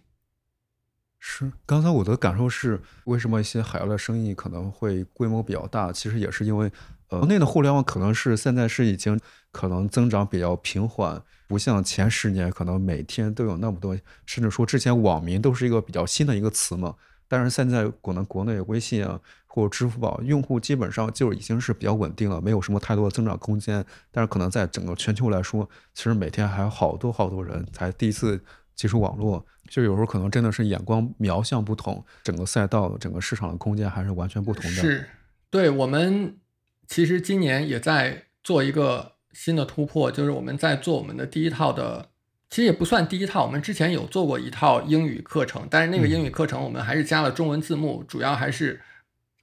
[1.27, 5.91] 是，刚才我的感受是，为什么一些海外的生意可能会规模比较大？
[5.91, 6.71] 其实也是因为，
[7.09, 9.19] 呃，国内的互联网可能是现在是已经
[9.51, 13.97] 可能增长比较平缓，不像前十年可能每天都有那么多，
[14.27, 16.93] 甚至说之前网民都是一个比较新的一个词嘛。
[17.27, 23.83] 但是现在可能国内微信啊或者支付宝用户基本上就已经是比较稳定了，没有什么太多的增长空间。
[24.11, 28.39] 但是可能在整个全球来说，其实每天还有好多好多人才第一次。
[28.75, 34.69] 接触网络，就有时候可能真的是眼光瞄向不同，整个赛道、整个市场的空间还是完全不同的。
[34.81, 35.07] 是，
[35.49, 36.37] 对我们
[36.85, 42.09] 其实今年也在做一个新的突破，就是我们在做我们的第一套的，
[42.49, 48.81] 其实也不算第一套，我们之前有做过一套英语课程，但是那个英语课程我们还是加了中文字幕，主要还是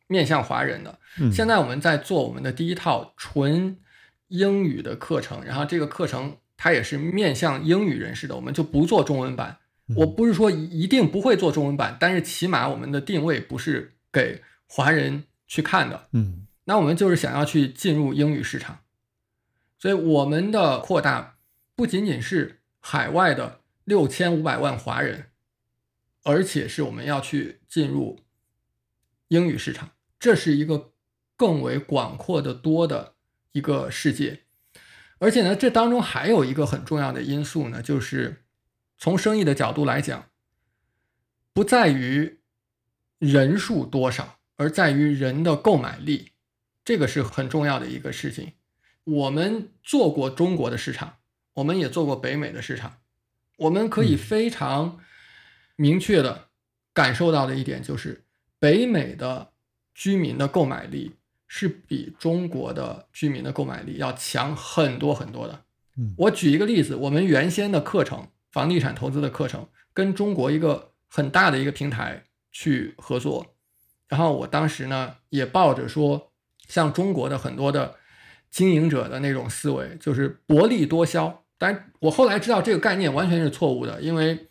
[0.09, 0.99] 面向华人的。
[1.33, 3.79] 现在我们在做我们的第一套纯
[4.29, 6.37] 英语的课程，然后这个课程。
[6.63, 9.59] 它也是面向英语人士的，我们就不做中文版。
[9.97, 16.07] 我不是说一定不会做中文版，但是起码我们的定位不是给华人去看的。
[16.13, 18.79] 嗯，那我们就是想要去进入英语市场，
[19.77, 21.37] 所以我们的扩大
[21.75, 25.31] 不仅仅是海外的六千五百万华人，
[26.23, 28.21] 而且是我们要去进入
[29.27, 29.91] 英语市场，
[30.21, 30.93] 这是一个
[31.37, 33.15] 更为广阔的多的
[33.51, 34.43] 一个世界。
[35.23, 38.43] 而且呢，这当中还有一个很重要的因素呢，就是
[38.99, 40.31] 从生意的角度来讲，
[41.53, 42.41] 不在于
[43.21, 46.33] 人数多少，而在于人的购买力，
[46.85, 48.55] 这个是很重要的一个事情。
[49.05, 51.19] 我们做过中国的市场，
[51.55, 52.99] 我们也做过北美的市场，
[53.59, 54.99] 我们可以非常
[55.77, 56.49] 明确的
[56.93, 58.25] 感受到的一点就是，
[58.59, 59.53] 北美的
[59.95, 61.15] 居民的购买力。
[61.55, 65.65] 是比中国的居民的购买力要强很多很多的。
[65.99, 73.55] 嗯，我举一个例子，我们原先的课程，房地产投资的课程，跟中国一个很大的一个平台去合作，
[74.09, 76.33] 然后我当时呢也抱着说，
[76.69, 77.97] 像中国的很多的
[78.51, 81.45] 经营者的那种思维，就是薄利多销。
[81.59, 84.49] 但我后来知道这个概念完全是错误的，因为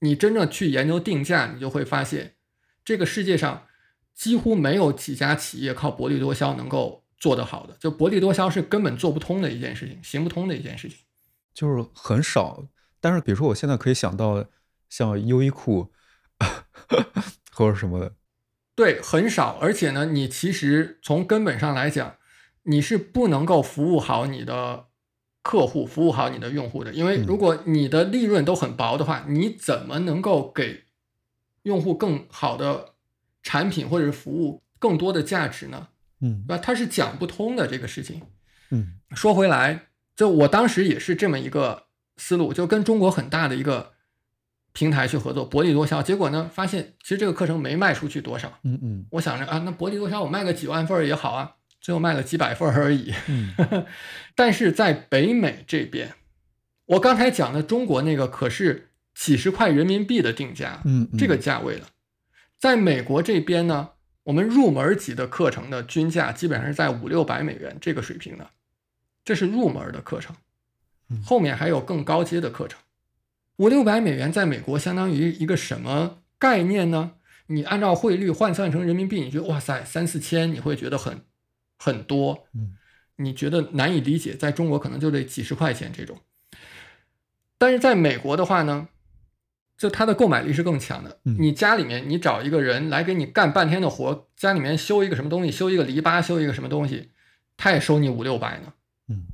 [0.00, 2.34] 你真正去研究定价，你就会发现
[2.84, 3.65] 这个世界上。
[4.16, 10.96] 几乎没有几家企业靠薄利多销能够做得好的，就薄利多销是根本做不通的一件事情，行不通的一件事情，
[11.52, 12.64] 就是很少。
[12.98, 14.46] 但是比如说，我现在可以想到
[14.88, 15.92] 像优衣库
[17.52, 18.14] 或者什么的，
[18.74, 19.58] 对，很少。
[19.60, 22.16] 而且呢，你其实从根本上来讲，
[22.62, 24.86] 你是不能够服务好你的
[25.42, 30.84] 客户，服务好你的用户的，因为如果你的利润都很薄的话，你怎么能够给
[31.64, 32.95] 用户更好的？
[33.46, 35.86] 产品或者是服务更多的价值呢？
[36.20, 36.60] 嗯，对吧？
[36.60, 38.22] 它是讲不通的这个事情。
[38.70, 39.86] 嗯，说回来，
[40.16, 41.84] 就我当时也是这么一个
[42.16, 43.92] 思路，就跟中国很大的一个
[44.72, 46.02] 平台去合作，薄利多销。
[46.02, 48.58] 结果呢，发现其实这个课程没卖出去多少。
[48.64, 53.14] 嗯嗯，我想着啊，那薄利多销，我卖个几万份也好啊，最后卖了几百份而已。
[53.28, 53.54] 嗯，
[54.34, 56.14] 但是在北美这边，
[56.86, 61.86] 我刚才讲的中国那个可是几十块人民币的定价，嗯，嗯这个价位的，
[62.58, 63.90] 在美国这边呢，
[64.24, 68.50] 我们入门级的课程的均价基本上是在五六百美元这个水平的，
[69.24, 70.34] 这是入门的课程
[71.08, 72.80] 嗯，后面还有更高阶的课程。
[73.56, 77.12] 五六百美元在美国相当于一个什么概念呢？
[77.46, 81.20] 你按照汇率换算成人民币，你觉得哇塞三四千，你会觉得很
[81.78, 82.76] 很多，嗯，
[83.16, 86.18] 你觉得难以理解，在中国可能就得几十块钱这种。
[87.56, 88.88] 但是在美国的话呢，
[89.76, 91.20] 就它的购买力是更强的。
[91.24, 97.10] 嗯你家里面你找一个人来给你干半天的活，家里面修一个什么东西，修一个篱笆，修一个什么东西，
[97.56, 98.72] 他也收你五六百呢。
[99.08, 99.26] 嗯，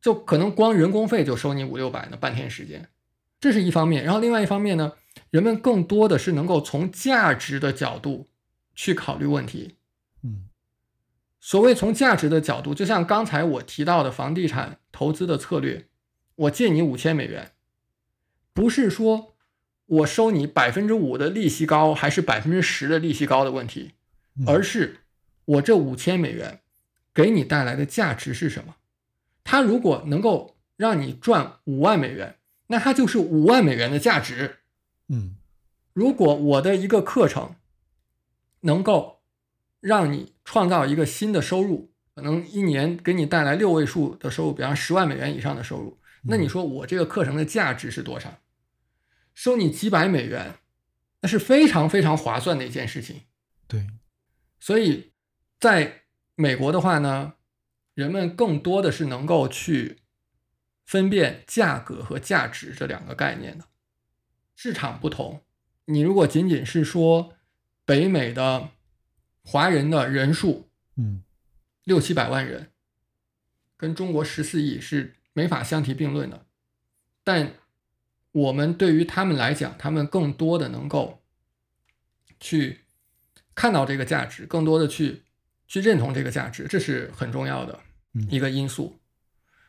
[0.00, 2.88] 就可能光人工费就收你五六百呢，半天时间，
[3.40, 4.04] 这是一方面。
[4.04, 4.92] 然后另外一方面呢，
[5.30, 8.28] 人们更多的是能够从价值的角度
[8.74, 9.76] 去考虑问题。
[10.22, 10.44] 嗯
[11.40, 15.86] 所谓从价值的角度，就像刚才我提到的房地产投资的策略，
[16.34, 17.52] 我借你五千美元，
[18.52, 19.36] 不是说
[19.88, 23.92] 我收你百分之五的利息高还是百分之十的利息高的问题，
[24.38, 24.98] 嗯而是
[25.44, 26.60] 我这五千美元
[27.14, 28.76] 给你带来的价值是什么？
[29.44, 32.36] 它如果能够让你赚五万美元，
[32.66, 34.56] 那它就是五万美元的价值。
[35.08, 35.36] 嗯
[35.94, 37.56] 如果我的一个课程
[38.60, 39.20] 能够
[39.80, 48.38] 让你创造一个新的收入，可能一年给你带来六位数的收入，比方十万美元以上的收入，那你说我这个课程的价值是多少？
[49.38, 50.56] 收你几百美元，
[51.20, 53.22] 那是非常非常划算的一件事情。
[53.68, 53.86] 对，
[54.58, 55.12] 所以，
[55.60, 56.02] 在
[56.34, 57.34] 美国的话呢，
[57.94, 60.00] 人们更多的是能够去
[60.84, 63.66] 分辨价格和价值这两个概念的。
[64.56, 65.44] 市场不同，
[65.84, 67.36] 你如果仅仅是说
[67.84, 68.70] 北美的
[69.44, 71.22] 华人的人数嗯
[71.84, 72.72] 六七百万人，
[73.76, 76.44] 跟中国十四亿是没法相提并论的。
[77.22, 77.54] 但
[78.32, 81.22] 我们对于他们来讲，他们更多的能够
[82.38, 82.80] 去
[83.54, 85.22] 看到这个价值，更多的去
[85.66, 87.80] 去认同这个价值，这是很重要的
[88.14, 88.98] 嗯一个因素。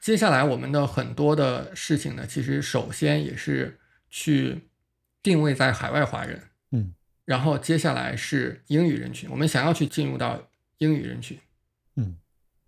[0.02, 3.80] 接下来我们的很多的事情呢，其实首先也是
[4.10, 4.70] 去
[5.24, 6.94] 定位在海外华人，嗯
[7.26, 11.38] 然后接下来是英语人群，我们想要去进入到英语人群。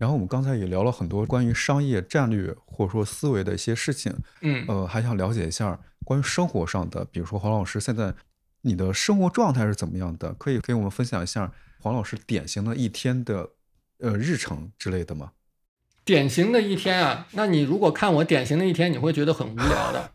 [0.02, 0.04] 嗯。
[0.04, 4.12] 然后我们刚才也聊了很多关于商业战略或者说思维的一些事情，
[4.42, 8.12] 嗯，呃，还想了解一下关于生活上的，比如说黄老师现在
[8.62, 10.34] 你的生活状态是怎么样的？
[10.34, 13.52] 可以给我们分享一下黄老师典型的一天的
[14.00, 15.34] 呃日程之类的吗？
[16.04, 20.12] 典型的一天啊，那你如果看我典型的一天，你会觉得很无聊的，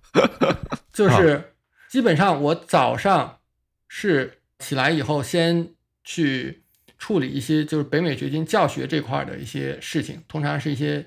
[0.92, 1.54] 就是
[1.88, 3.38] 基本上我早上
[3.86, 6.64] 是起来以后先去
[6.98, 11.04] 处理一些就是北美掘金教学这块儿的一些事情，通常是一些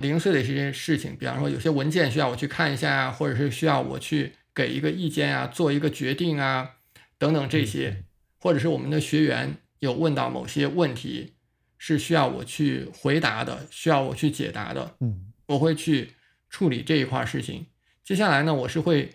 [0.00, 6.76] 零碎的一些事情，比方说有些文件需要我去看一下啊，或者是需要我去给一个意见啊，做一个决定啊，
[7.18, 8.04] 等等这些，
[8.38, 11.32] 或者是我们的学员有问到某些问题
[11.78, 15.26] 是需要我去回答的，需要我去解答的，嗯。
[15.46, 16.12] 我会去
[16.48, 17.66] 处理这一块事情。
[18.04, 19.10] 接下来呢，我是会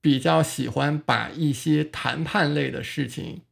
[0.00, 3.42] 比较喜欢把一些谈判类的事情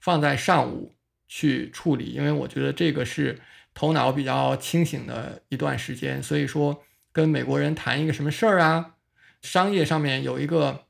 [0.00, 0.94] 放在上午
[1.32, 3.38] 去处理，因为我觉得这个是
[3.72, 6.20] 头脑比较清醒的一段时间。
[6.20, 6.82] 所以说，
[7.12, 8.96] 跟美国人谈一个什么事儿啊，
[9.40, 10.86] 商业上面有一个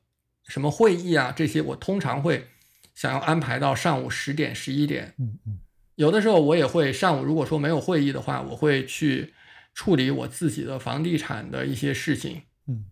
[0.47, 2.47] 什么会议啊，这些我通常会
[2.95, 5.13] 想要安排到上午十点、十一点。
[5.19, 5.59] 嗯嗯
[5.93, 9.35] 有的时候我也会上午，如果说没有会议的话，我会去
[9.75, 12.85] 处理我自己的房地产的一些事情，嗯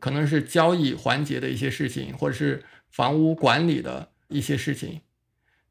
[0.00, 5.00] 可能是交易环节的一些事情，或者是房屋管理的一些事情。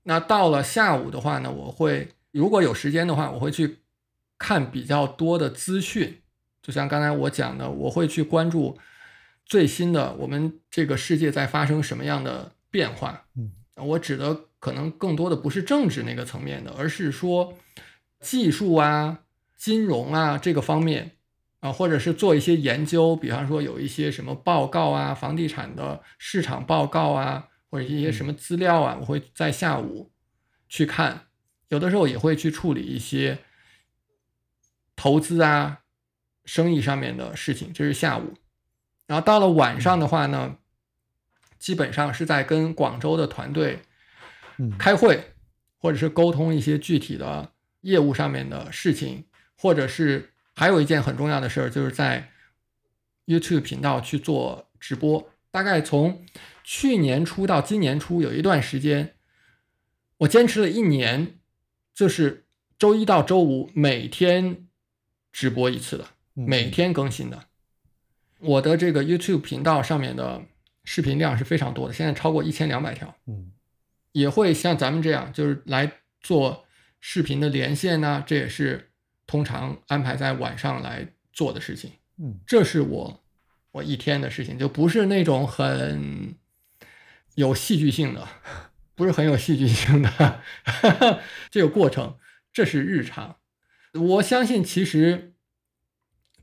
[0.04, 3.80] 那到了下午的话呢，我会如果有时间的话，我会去
[4.38, 6.22] 看比较多的资讯，
[6.62, 8.78] 就像刚才我讲的，我会去关注
[9.46, 13.26] 最新的我们这个世界在发生什么样的变化。
[13.36, 13.52] 嗯。
[13.76, 17.54] 我指的可能更多的不是政治那个层面的，而是说
[18.20, 19.20] 技术啊、
[19.58, 21.12] 金融啊这个方面。
[21.60, 30.12] 啊，或者是做一些研究，比方说有一些什么报告啊、房地产的市场报告啊，或者一些什么资料啊，我会在下午
[30.70, 31.26] 去看。
[31.70, 33.40] 有的时候也会去处理一些
[34.96, 35.80] 投资啊、
[36.46, 38.36] 生意上面的事情，这是下午。
[39.08, 40.58] 然后到了晚上的话呢，
[41.58, 43.80] 基本上是在跟广州的团队
[44.60, 45.34] 嗯开会，
[45.80, 49.26] 或者是沟通一些具体的业务上面的事情，
[49.58, 52.30] 或者是还有一件很重要的事儿，就是在
[53.26, 55.28] YouTube 频道去做直播。
[55.50, 56.24] 大概从
[56.64, 59.16] 去年初到今年初有一段时间，
[60.18, 61.40] 我坚持了一年，
[61.94, 62.46] 就是
[62.80, 64.68] 周一到周五每天
[65.32, 67.46] 直播一次的，嗯每天更新的。
[68.40, 70.42] 我的这个 YouTube 频道上面的
[70.84, 73.52] 视频量是非常多的，现在超过一千两百条，嗯
[74.12, 75.92] 也会像咱们这样，就是来
[76.22, 76.66] 做
[77.00, 78.92] 视频的连线呢、这也是
[79.26, 81.92] 通常安排在晚上来做的事情。
[82.18, 83.24] 嗯这是我
[83.72, 86.36] 我一天的事情，就不是那种很
[87.36, 88.28] 有戏剧性的，
[88.96, 90.42] 不是很有戏剧性的
[91.50, 92.18] 这个过程，
[92.52, 93.38] 这是日常。
[93.94, 95.34] 我相信，其实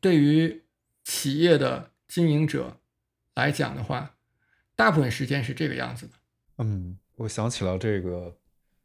[0.01, 0.65] 对于
[1.05, 2.81] 企业的经营者
[3.35, 4.17] 来讲的话，
[4.77, 6.13] 大部分时间是这个样子的。
[6.59, 8.37] 嗯，我想起了这个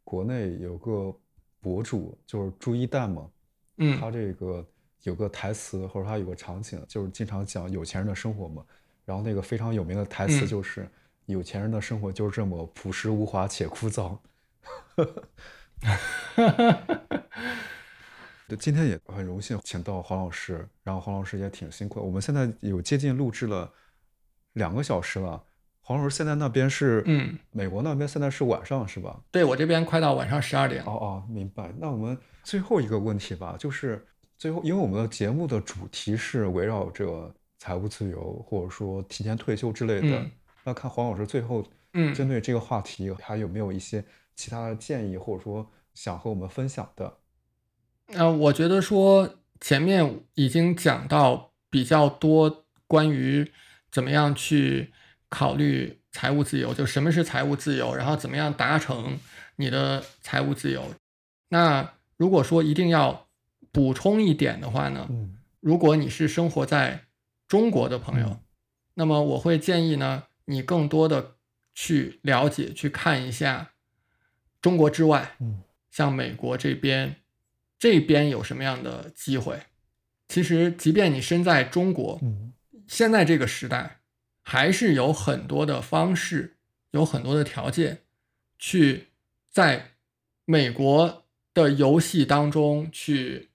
[0.04, 1.16] 国内有个
[1.60, 3.30] 博主，就是朱一蛋嘛，
[3.78, 4.66] 嗯他这个
[5.04, 8.64] 有个台词或者他有个场景，就是经常讲有钱人的生活嘛。
[9.06, 10.90] 然后那个非常有名的台词嗯就是
[11.26, 14.18] ：“有钱人的生活就是这么朴实无华且枯燥。
[18.48, 22.06] ”对，今天也很荣幸请到黄老师，然后黄老师也挺辛苦的。
[22.06, 23.72] 我们现在有接近录制了
[24.54, 25.44] 两个小时了。
[25.82, 29.20] 黄老师现在那边是，嗯，美国那边现在是晚上是吧？
[29.32, 30.84] 对我这边快到晚上十二点。
[30.86, 31.74] 哦哦，明白。
[31.80, 34.06] 那我们最后一个问题吧，就是
[34.38, 40.20] 最后，因为我们的节目的主题是围绕着财务自由或者说提前退休之类的。
[40.20, 40.32] 嗯
[40.66, 44.04] 那看黄老师最后嗯针对这个话题，还有没有一些
[44.36, 47.20] 其他的建议，或者说想和我们分享的？
[48.08, 53.52] 呃，我觉得说前面已经讲到比较多关于
[53.90, 54.92] 怎么样去
[55.30, 59.18] 考虑财务自由，就什么是财务自由，然后怎么样达成
[59.56, 60.84] 你的财务自由。
[61.50, 63.28] 那如果说一定要
[63.72, 67.06] 补充一点的话呢，嗯如果你是生活在
[67.48, 68.40] 中国的朋友，嗯
[68.96, 71.36] 那么我会建议呢，你更多的
[71.74, 73.72] 去了解、去看一下
[74.62, 75.62] 中国之外，嗯。
[75.92, 77.22] 像美国这边，
[77.80, 79.62] 这边有什么样的机会？
[80.28, 82.52] 其实，即便你身在中国，嗯。
[82.88, 84.02] 现在这个时代，
[84.42, 86.58] 还是有很多的方式，
[86.92, 88.02] 有很多的条件，
[88.60, 89.08] 去
[89.50, 89.92] 在
[90.44, 91.24] 美国
[91.54, 93.50] 的游戏当中去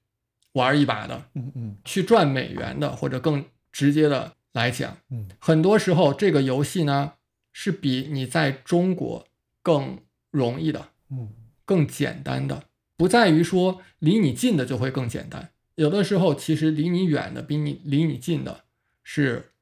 [0.53, 1.77] 玩一把的，嗯嗯。
[1.85, 5.29] 去赚美元的，或者更直接的来讲，嗯。
[5.39, 7.15] 很多时候这个游戏呢
[7.53, 9.27] 是比你在中国
[9.63, 9.99] 更
[10.31, 11.29] 容易的，嗯。
[11.65, 12.65] 更简单的，
[12.97, 18.65] 不在于说离你近的就会更简单，有的时候其实离你远的比你离你近的
[19.05, 19.53] 是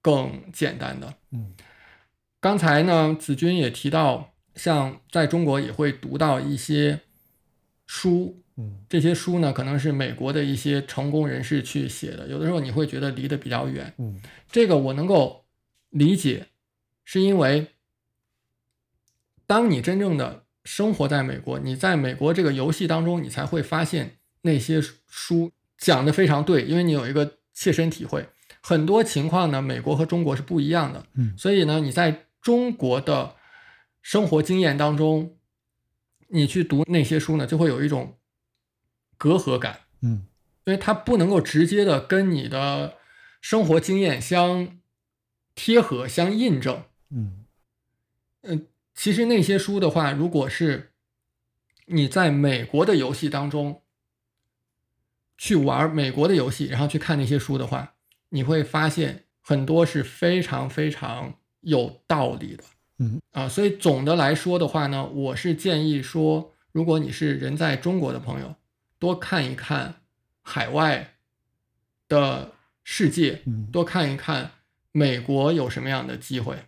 [0.00, 1.14] 更简单的。
[1.30, 1.54] 嗯。
[2.40, 7.02] 刚才呢，子君也提到，像在中国也会读到一些
[7.86, 8.84] 书，嗯。
[8.88, 14.20] 这些书呢可能是美国的一些成功人士去写的，有的时候你会觉得离得比较远，嗯。
[14.50, 15.44] 这个我能够
[15.90, 16.46] 理解，
[17.04, 17.68] 是因为
[19.46, 28.26] 当你真正的生活在美国，你在美国这个游戏当中，你才会发现那些书讲的非常对，因为你有一个切身体会。
[28.62, 31.34] 很多情况呢，美国和中国是不一样的，嗯。
[31.36, 33.34] 所以呢，你在中国的
[34.00, 35.36] 生活经验当中，
[36.28, 38.16] 你去读那些书呢，就会有一种
[39.22, 39.82] 隔阂感。
[40.00, 40.26] 嗯
[40.64, 42.96] 因为它不能够直接的跟你的
[43.40, 44.78] 生活经验相
[45.54, 46.84] 贴合、相印证。
[47.10, 47.44] 嗯
[48.42, 50.92] 嗯，其实那些书的话，如果是
[51.86, 53.82] 你在美国的游戏当中
[55.36, 57.94] 去玩美国的游戏，然后去看那些书的话，
[58.28, 62.64] 你会发现很多是非常非常有道理的。
[62.98, 68.54] 嗯啊，所以总的来说的话呢，我是建议说，如果你是人在中国的朋友，
[69.02, 69.96] 多看一看
[70.42, 71.14] 海外
[72.06, 72.52] 的
[72.84, 74.52] 世界，嗯多看一看
[74.92, 76.66] 美国有什么样的机会，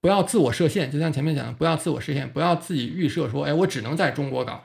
[0.00, 0.90] 不要自我设限。
[0.90, 4.64] 就像前面讲的，不要自我设限，不要自己预设说，哎，我只能在中国搞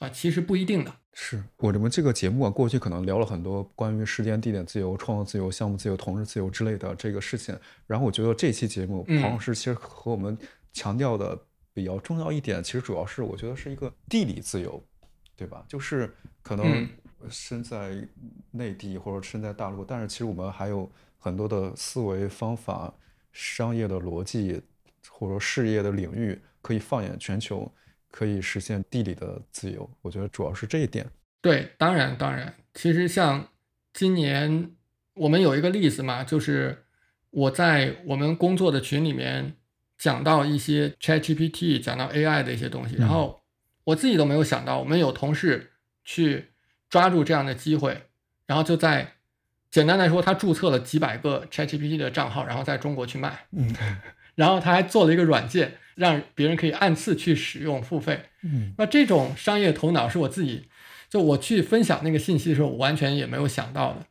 [0.00, 0.92] 啊，其实不一定的。
[1.12, 7.56] 是我们这个节目啊，过去可能聊了很多关于时间、地点自由、创作自由、项目自由、同事自由之类的这个事情。
[7.86, 10.36] 然后我觉得这期节目，嗯黄老师其实和我们
[10.72, 11.38] 强调的
[11.72, 14.82] 比较重要一点，其实主要是我觉得是一个地理自由，
[15.40, 15.64] 对吧？
[15.66, 16.88] 就是可能嗯
[17.30, 18.06] 身在
[18.50, 22.92] 内地或者身在大陆，但是其实我们还有很多的思维方法、
[23.32, 24.60] 商业的逻辑
[25.08, 27.72] 或者说事业的领域可以放眼全球。
[28.12, 31.08] 可以实现地理的自由，我觉得主要是这一点。
[31.40, 33.46] 对，当然当然，其实像
[33.92, 34.72] 今年
[35.14, 36.86] 我们有一个例子嘛，就是
[37.30, 39.54] 我在我们工作的群里面
[39.96, 43.39] 讲到一些 ChatGPT，讲到 AI 的一些东西，然后
[43.90, 45.72] 我自己都没有想到，我们有同事
[46.04, 46.50] 去
[46.88, 48.06] 抓住这样的机会，
[48.46, 49.14] 然后就在
[49.70, 53.74] 简单来说，他注册了几百个 ChatGPT 的账号，然后在中国去卖，嗯
[54.34, 58.24] 然后他还做了一个软件，让别人可以按次去使用付费。
[58.42, 60.68] 嗯那这种商业头脑是我自己，
[61.08, 64.06] 就我去分享那个信息的时候，我完全也没有想到的。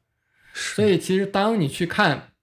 [0.54, 2.34] 所以其实当你去看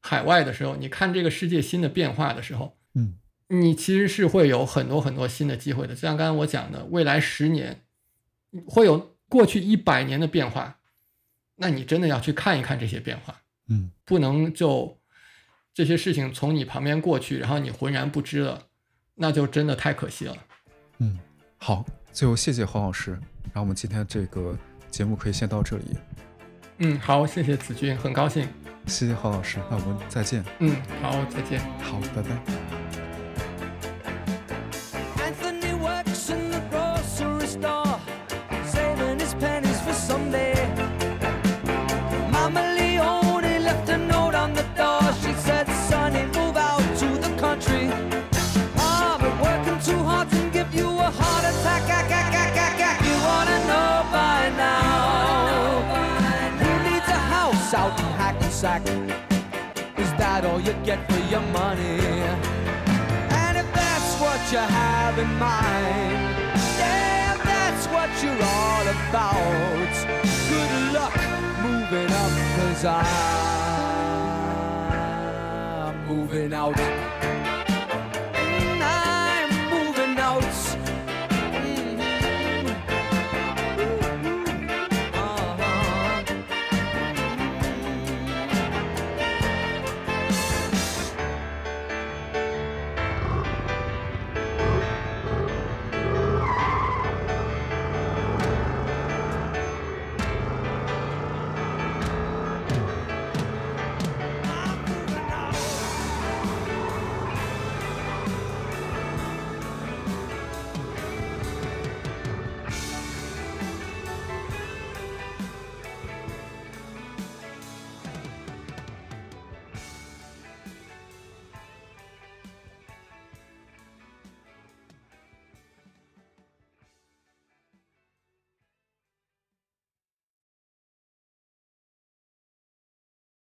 [0.00, 5.94] 海外的时候，你看这个世界新的变化的时候，嗯你其实是会有很多很多新的机会的。
[5.94, 7.82] 就像刚才我讲的，未来十年
[8.66, 10.78] 会有过去一百年的变化，
[11.56, 14.98] 那你真的要去看一看这些变化，嗯不能就
[15.74, 18.66] 这些事情从你旁边过去，然后你浑然不知了，
[19.14, 20.36] 那就真的太可惜了。
[20.98, 21.18] 嗯，
[21.56, 23.12] 好，最后谢谢黄老师，
[23.44, 24.56] 然后我们今天这个
[24.90, 25.84] 节目可以先到这里，
[26.78, 28.48] 嗯，好，谢谢子君，很高兴。
[28.86, 31.60] 谢谢黄老师，那我们再见，嗯，好，再见。
[31.80, 32.87] 好，拜拜。
[58.62, 58.82] Hackensack?
[59.98, 62.00] Is that all you get for your money?
[63.30, 66.36] And if that's what you have in mind,
[66.78, 69.94] yeah, if that's what you're all about.
[70.48, 71.16] Good luck
[71.62, 72.84] moving up, cause
[75.88, 77.07] I'm moving out.